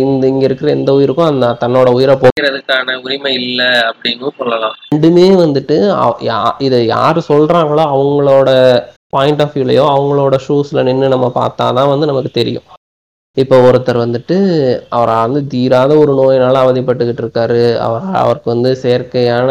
இந்த 0.00 0.26
இங்கே 0.26 0.44
இருக்கிற 0.44 0.70
எந்த 0.70 0.92
உயிருக்கும் 0.92 1.24
அந்த 1.24 1.56
தன்னோட 1.60 1.88
உயிரை 1.88 2.16
போகிறதுக்கான 2.16 3.02
உரிமை 3.02 3.34
இல்லை 3.34 3.66
அப்படின்னு 3.66 4.28
சொல்லலாம். 4.38 4.74
ரெண்டுமே 4.94 5.46
வந்துட்டு 5.46 5.76
யா- 6.20 6.54
இதை 6.58 6.86
யார் 6.86 7.18
சொல்றாங்களோ 7.18 7.84
அவங்களோட 7.96 8.82
பாயிண்ட் 9.08 9.42
ஆஃப் 9.42 9.56
வியூலையோ 9.56 9.86
அவங்களோட 9.96 10.38
ஷூஸ்ல 10.48 10.82
நின்று 10.82 11.08
நம்ம 11.08 11.32
பார்த்தாதான் 11.34 11.88
வந்து 11.88 12.06
நமக்கு 12.06 12.30
தெரியும். 12.32 12.62
இப்போ 13.36 13.56
ஒருத்தர் 13.66 13.98
வந்துட்டு 14.02 14.36
அவரை 14.96 15.16
வந்து 15.24 15.40
தீராத 15.52 15.92
ஒரு 16.00 16.12
நோயினால் 16.20 16.58
அவதிப்பட்டுக்கிட்டு 16.62 17.22
இருக்காரு. 17.24 17.60
அவர் 17.84 18.06
அவருக்கு 18.22 18.48
வந்து 18.52 18.70
செயற்கையான 18.80 19.50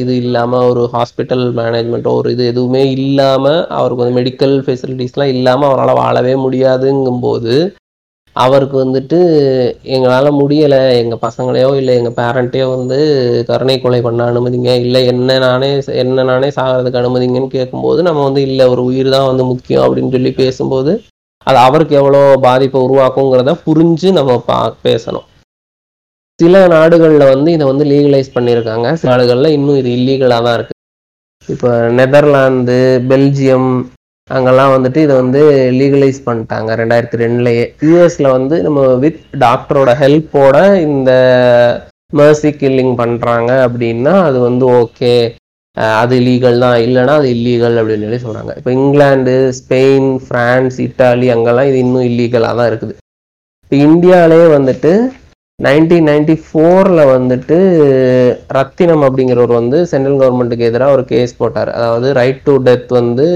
இது 0.00 0.12
இல்லாமல் 0.24 0.66
ஒரு 0.70 0.82
ஹாஸ்பிட்டல் 0.92 1.42
மேனேஜ்மெண்ட்டோ 1.58 2.12
ஒரு 2.18 2.28
இது 2.34 2.44
எதுவுமே 2.52 2.82
இல்லாமல் 2.98 3.58
அவருக்கு 3.78 4.02
வந்து 4.02 4.18
மெடிக்கல் 4.20 4.54
ஃபெசிலிட்டிஸ்லாம் 4.66 5.32
இல்லாமல் 5.36 5.68
அவரால் 5.70 6.00
வாழவே 6.02 6.34
முடியாதுங்கும்போது 6.44 7.56
அவருக்கு 8.36 8.76
வந்துட்டு 8.82 9.18
எங்களால் 9.96 10.38
முடியலை. 10.40 10.80
எங்கள் 11.02 11.22
பசங்களையோ 11.26 11.70
இல்லை 11.80 11.92
எங்கள் 12.00 12.16
பேரண்ட்டையோ 12.18 12.66
வந்து 12.74 12.98
கருணை 13.50 13.76
கொலை 13.80 14.00
பண்ண 14.06 14.30
அனுமதிங்க 14.30 14.72
இல்லை 14.84 15.02
என்ன 15.12 15.38
நானே 15.46 15.70
என்ன 16.02 16.26
நானே 16.30 16.50
சாகிறதுக்கு 16.58 17.02
அனுமதிங்கன்னு 17.02 17.54
கேட்கும்போது 17.56 18.00
நம்ம 18.08 18.24
வந்து 18.28 18.42
இல்லை 18.50 18.66
ஒரு 18.74 18.84
உயிர் 18.90 19.14
தான் 19.16 19.28
வந்து 19.30 19.46
முக்கியம் 19.52 19.84
அப்படின்னு 19.86 20.16
சொல்லி 20.16 20.32
பேசும்போது 20.42 20.94
அது 21.46 21.58
அவருக்கு 21.66 21.94
எவ்வளோ 22.00 22.20
பாதிப்பை 22.46 22.78
உருவாக்குங்கிறத 22.86 23.52
புரிஞ்சு 23.66 24.08
நம்ம 24.18 24.36
பா 24.48 24.58
பேசணும். 24.86 25.26
சில 26.40 26.54
நாடுகளில் 26.74 27.30
வந்து 27.32 27.50
இதை 27.56 27.66
வந்து 27.72 27.84
லீகலைஸ் 27.92 28.34
பண்ணியிருக்காங்க. 28.36 28.86
சில 29.00 29.10
நாடுகளில் 29.12 29.54
இன்னும் 29.56 29.78
இது 29.82 29.90
இல்லீகலாக 29.98 30.44
தான் 30.46 30.56
இருக்குது 30.58 30.74
இப்போ 31.54 31.70
நெதர்லாந்து 31.98 32.78
பெல்ஜியம் 33.10 33.70
அங்கெல்லாம் 34.30 34.72
வந்துட்டு 34.74 35.00
இதை 35.06 35.14
வந்து 35.22 35.40
லீகலைஸ் 35.78 36.20
பண்ணிட்டாங்க 36.28 36.70
ரெண்டாயிரத்தி 36.80 37.18
ரெண்டுலேயே. 37.24 37.64
யூஎஸில் 37.88 38.34
வந்து 38.36 38.56
நம்ம 38.66 38.80
வித் 39.04 39.20
டாக்டரோட 39.44 39.90
ஹெல்ப்போட 40.02 40.56
இந்த 40.86 41.10
mercy 42.20 42.50
கில்லிங் 42.60 42.94
பண்ணுறாங்க 43.00 43.50
அப்படின்னா 43.66 44.14
அது 44.28 44.38
வந்து 44.48 44.64
ஓகே 44.80 45.14
அது 46.02 46.16
லீகல் 46.26 46.62
தான். 46.64 46.76
இல்லைன்னா 46.86 47.14
அது 47.20 47.28
இல்லீகல் 47.36 47.78
அப்படின்னு 47.80 48.06
சொல்லி 48.06 48.20
சொல்கிறாங்க 48.24 48.52
இப்போ 48.58 48.70
இங்கிலாந்து 48.78 49.34
ஸ்பெயின் 49.58 50.08
ஃப்ரான்ஸ் 50.26 50.76
இட்டாலி 50.86 51.28
அங்கெல்லாம் 51.34 51.68
இது 51.70 51.78
இன்னும் 51.86 52.08
இல்லீகலாக 52.10 52.56
தான் 52.60 52.68
இருக்குது. 52.70 52.94
இப்போ 53.64 53.76
இந்தியாவிலே 53.88 54.40
வந்துட்டு 54.56 54.92
நைன்டீன் 55.66 56.08
நைன்டி 56.10 56.34
ஃபோரில் 56.46 57.02
வந்துட்டு 57.12 57.56
ரத்தினம் 58.56 59.04
அப்படிங்கிறவர் 59.06 59.52
வந்து 59.58 59.78
சென்ட்ரல் 59.92 60.18
கவர்மெண்ட்டுக்கு 60.22 60.68
எதிராக 60.70 60.96
ஒரு 60.96 61.04
கேஸ் 61.12 61.38
போட்டார். 61.40 61.70
அதாவது 61.76 62.08
ரைட் 62.18 62.42
டு 62.48 62.54
டெத் 62.66 62.90
வந்து 63.00 63.26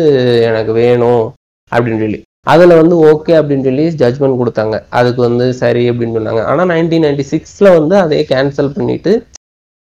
எனக்கு 0.48 0.72
வேணும் 0.82 1.24
அப்படின்னு 1.72 2.02
சொல்லி. 2.04 2.20
அதில் 2.52 2.78
வந்து 2.80 2.96
ஓகே 3.10 3.32
அப்படின்னு 3.38 3.66
சொல்லி 3.68 3.86
ஜட்ஜ்மெண்ட் 4.02 4.40
கொடுத்தாங்க. 4.40 4.76
அதுக்கு 4.98 5.20
வந்து 5.28 5.46
சரி 5.62 5.84
அப்படின்னு 5.90 6.16
சொன்னாங்க. 6.18 6.42
ஆனால் 6.50 6.70
நைன்டீன் 6.72 7.04
நைன்டி 7.06 7.26
சிக்ஸில் 7.32 7.74
வந்து 7.78 7.96
அதே 8.04 8.20
கேன்சல் 8.32 8.74
பண்ணிவிட்டு 8.76 9.12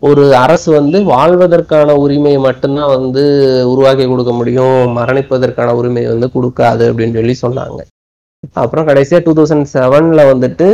ஒரு 0.07 0.23
அரசு 0.41 0.69
வந்து 0.79 0.97
வாழ்வதற்கான 1.13 1.95
உரிமையை 2.03 2.39
மட்டும்தான் 2.45 2.91
வந்து 2.97 3.23
உருவாக்கி 3.71 4.05
கொடுக்க 4.12 4.31
முடியும். 4.38 4.77
மரணிப்பதற்கான 4.97 5.73
உரிமையை 5.79 6.09
வந்து 6.12 6.27
கொடுக்காது 6.35 6.83
அப்படின்னு 6.89 7.17
சொல்லி 7.19 7.35
சொன்னாங்க. 7.41 7.79
அப்புறம் 8.62 8.88
கடைசியாக 8.89 9.23
டூ 9.25 9.33
தௌசண்ட் 9.39 9.67
செவனில் 9.73 10.29
வந்துட்டு 10.31 10.67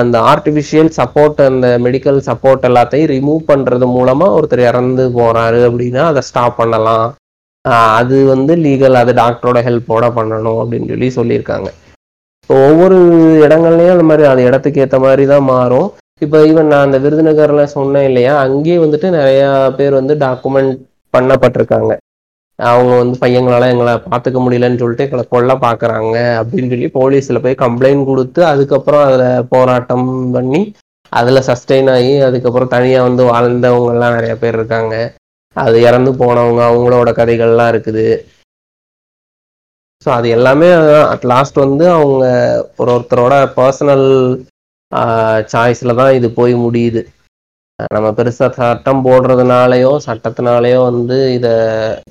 அந்த 0.00 0.16
ஆர்டிஃபிஷியல் 0.32 0.90
சப்போர்ட் 0.98 1.40
அந்த 1.48 1.66
மெடிக்கல் 1.86 2.20
சப்போர்ட் 2.28 2.68
எல்லாத்தையும் 2.68 3.10
ரிமூவ் 3.14 3.40
பண்ணுறது 3.50 3.86
மூலமாக 3.96 4.36
ஒருத்தர் 4.36 4.62
இறந்து 4.70 5.04
போகிறாரு 5.18 5.60
அப்படின்னா 5.68 6.04
அதை 6.12 6.22
ஸ்டாப் 6.28 6.58
பண்ணலாம். 6.60 7.08
அது 7.98 8.16
வந்து 8.32 8.52
லீகல் 8.64 9.00
அது 9.02 9.12
டாக்டரோட 9.22 9.58
ஹெல்ப்போட 9.68 10.06
பண்ணணும் 10.18 10.60
அப்படின்னு 10.62 10.90
சொல்லி 10.92 11.10
சொல்லியிருக்காங்க. 11.18 11.68
ஒவ்வொரு 12.50 12.96
இடங்கள்லையும் 13.44 13.94
அந்த 13.96 14.08
மாதிரி 14.08 14.24
அது 14.30 14.40
இடத்துக்கு 14.48 14.82
ஏற்ற 14.84 14.98
மாதிரி 15.04 15.26
தான் 15.34 15.46
மாறும். 15.52 15.90
இப்போ 16.22 16.38
ஈவன் 16.48 16.70
நான் 16.72 16.86
அந்த 16.86 16.98
விருதுநகர்ல 17.04 17.62
சொன்னேன் 17.76 18.06
இல்லையா 18.08 18.32
அங்கேயே 18.46 18.76
வந்துட்டு 18.82 19.08
நிறைய 19.18 19.40
பேர் 19.78 19.94
வந்து 19.98 20.14
டாக்குமெண்ட் 20.24 20.74
பண்ணப்பட்டிருக்காங்க. 21.14 21.92
அவங்க 22.58 22.92
வந்து 23.00 23.16
பையங்களால 23.22 23.68
எங்களை 23.74 23.92
பார்த்துக்க 24.10 24.38
முடியலன்னு 24.44 24.80
சொல்லிட்டு 24.82 25.06
எங்களை 25.06 25.24
கொல்ல 25.34 25.52
பார்க்குறாங்க 25.64 26.16
அப்படின்னு 26.40 26.70
சொல்லி 26.72 26.88
போலீஸ்ல 26.98 27.40
போய் 27.44 27.62
கம்ப்ளைண்ட் 27.64 28.08
கொடுத்து 28.10 28.40
அதுக்கப்புறம் 28.52 29.04
அதுல 29.08 29.24
போராட்டம் 29.54 30.06
பண்ணி 30.36 30.62
அதுல 31.12 31.40
சஸ்டெயின் 31.48 31.90
ஆகி 31.96 32.14
அதுக்கப்புறம் 32.28 32.72
தனியா 32.76 33.00
வந்து 33.08 33.24
வாழ்ந்தவங்க 33.32 33.90
எல்லாம் 33.96 34.16
நிறைய 34.18 34.34
பேர் 34.42 34.58
இருக்காங்க. 34.58 34.94
அது 35.56 35.76
இறந்து 35.88 36.12
போனவங்க 36.22 36.62
அவங்களோட 36.70 37.10
கதைகள்லாம் 37.18 37.72
இருக்குது. 37.72 38.06
ஸோ 40.06 40.10
அது 40.18 40.28
எல்லாமே 40.38 40.70
அட் 41.12 41.28
லாஸ்ட் 41.32 41.58
வந்து 41.66 41.84
அவங்க 41.98 42.24
ஒரு 42.80 42.90
ஒருத்தரோட 42.94 43.34
பர்சனல் 43.60 44.08
சாய்ஸில் 45.52 45.98
தான் 46.00 46.14
இது 46.18 46.28
போய் 46.38 46.54
முடியுது. 46.64 47.02
நம்ம 47.94 48.08
பெருசாக 48.18 48.50
சட்டம் 48.58 49.04
போடுறதுனாலையோ 49.06 49.92
சட்டத்தினாலேயோ 50.06 50.80
வந்து 50.88 51.16
இதை 51.36 51.52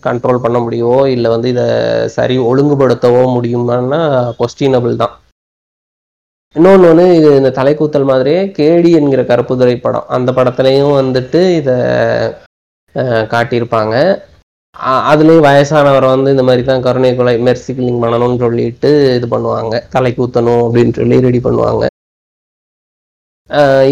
கண்ட்ரோல் 0.07 0.43
பண்ண 0.45 0.57
முடியவோ 0.63 0.97
இல்லை 1.15 1.29
வந்து 1.35 1.47
இதை 1.53 1.67
சரி 2.15 2.35
ஒழுங்குபடுத்தவோ 2.49 3.21
முடியுமான்னா 3.35 3.99
கொஸ்டினபிள் 4.39 4.95
தான். 5.03 5.13
இன்னொன்று 6.55 6.89
ஒன்று 6.89 7.05
இது 7.19 7.29
இந்த 7.41 7.51
தலைக்கூத்தல் 7.59 8.09
மாதிரியே 8.09 8.41
கேடி 8.57 8.89
என்கிற 8.99 9.21
கருப்புதுரை 9.31 9.75
படம் 9.85 10.09
அந்த 10.17 10.29
படத்துலையும் 10.39 10.97
வந்துட்டு 11.01 11.39
இதை 11.59 11.77
காட்டியிருப்பாங்க. 13.33 13.95
அதுலேயும் 15.13 15.47
வயசானவரை 15.47 16.07
வந்து 16.15 16.33
இந்த 16.35 16.43
மாதிரி 16.47 16.63
தான் 16.67 16.85
கருணை 16.85 17.13
கொலை 17.17 17.33
மெர்சி 17.47 17.71
கில்லிங் 17.77 18.03
பண்ணணும்னு 18.03 18.43
சொல்லிட்டு 18.45 18.91
இது 19.17 19.27
பண்ணுவாங்க. 19.33 19.73
தலை 19.95 20.11
கூத்தணும் 20.19 20.63
அப்படின்னு 20.67 20.95
சொல்லி 20.99 21.17
ரெடி 21.27 21.41
பண்ணுவாங்க. 21.47 21.83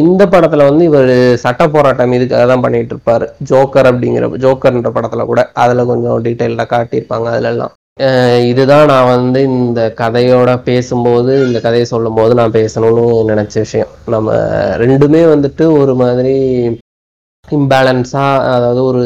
இந்த 0.03 0.23
படத்துல 0.33 0.65
வந்து 0.69 0.83
இவர் 0.89 1.11
சட்ட 1.43 1.63
போராட்டம் 1.73 2.15
இதுக்காக 2.17 2.43
தான் 2.51 2.63
பண்ணிட்டு 2.65 2.93
இருப்பாரு. 2.95 3.25
ஜோக்கர் 3.49 3.89
அப்படிங்கிற 3.91 4.27
ஜோக்கர்ன்ற 4.43 4.89
படத்துல 4.97 5.25
கூட 5.31 5.41
அதுல 5.63 5.83
கொஞ்சம் 5.91 6.23
டீட்டெயில்டா 6.25 6.65
காட்டியிருப்பாங்க 6.73 7.27
அதுல 7.33 7.51
எல்லாம் 7.53 7.73
இதுதான் 8.51 8.89
நான் 8.91 9.09
வந்து 9.15 9.39
இந்த 9.55 9.81
கதையோட 9.99 10.51
பேசும்போது 10.67 11.31
இந்த 11.47 11.57
கதையை 11.65 11.87
சொல்லும் 11.93 12.17
போது 12.19 12.33
நான் 12.39 12.55
பேசணும்னு 12.59 13.03
நினைச்ச 13.31 13.55
விஷயம். 13.65 13.91
நம்ம 14.13 14.37
ரெண்டுமே 14.83 15.21
வந்துட்டு 15.33 15.65
ஒரு 15.81 15.93
மாதிரி 16.01 16.35
இம்பேலன்ஸா 17.47 18.25
அதாவது 18.55 18.81
ஒரு 18.91 19.03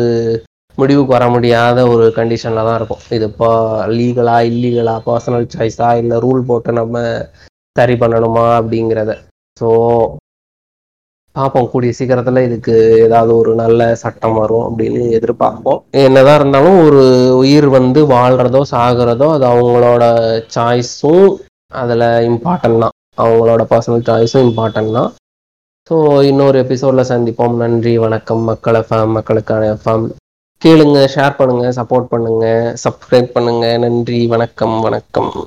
முடிவுக்கு 0.77 1.15
வர 1.15 1.25
முடியாத 1.35 1.87
ஒரு 1.93 2.05
கண்டிஷன்ல 2.19 2.65
தான் 2.67 2.77
இருக்கும். 2.79 3.03
இது 3.17 3.25
இப்போ 3.31 3.49
லீகலா 3.97 4.37
இல்லீகலா 4.51 4.95
பர்சனல் 5.09 5.47
சாய்ஸா 5.55 5.89
இல்லை 6.01 6.17
ரூல் 6.25 6.41
போட்டு 6.49 6.79
நம்ம 6.81 7.03
சரி 7.79 7.95
பண்ணணுமா 8.03 8.45
அப்படிங்கிறத. 8.59 9.13
ஸோ 9.57 9.69
பார்ப்போம் 11.37 11.69
கூடிய 11.71 11.93
சீக்கிரத்தில் 11.97 12.45
இதுக்கு 12.47 12.75
ஏதாவது 13.05 13.31
ஒரு 13.39 13.51
நல்ல 13.61 13.87
சட்டம் 14.03 14.37
வரும் 14.41 14.65
அப்படின்னு 14.67 15.01
எதிர்பார்ப்போம். 15.17 15.79
என்னதான் 16.05 16.39
இருந்தாலும் 16.39 16.77
ஒரு 16.87 17.03
உயிர் 17.41 17.67
வந்து 17.77 18.01
வாழ்கிறதோ 18.15 18.61
சாகிறதோ 18.73 19.27
அது 19.35 19.45
அவங்களோட 19.53 20.03
சாய்ஸும் 20.55 21.27
அதில் 21.81 22.07
இம்பார்ட்டன்ட் 22.31 22.81
தான். 22.83 22.95
அவங்களோட 23.23 23.63
பர்சனல் 23.73 24.07
சாய்ஸும் 24.11 24.45
இம்பார்ட்டன்ட் 24.49 24.95
தான். 24.99 25.11
ஸோ 25.89 25.95
இன்னொரு 26.29 26.57
எபிசோடில் 26.65 27.09
சந்திப்போம். 27.13 27.57
நன்றி 27.63 27.95
வணக்கம். 28.05 28.45
மக்கள் 28.51 28.79
எஃப்எம் 28.81 29.15
மக்களுக்கான 29.17 29.67
எஃப்எம் 29.75 30.07
கேளுங்க 30.61 30.99
ஷேர் 31.15 31.37
பண்ணுங்கள் 31.39 31.75
சப்போர்ட் 31.79 32.11
பண்ணுங்கள் 32.13 32.71
சப்ஸ்கிரைப் 32.85 33.35
பண்ணுங்கள் 33.35 33.81
நன்றி 33.85 34.19
வணக்கம் 34.33 34.75
வணக்கம். 34.87 35.35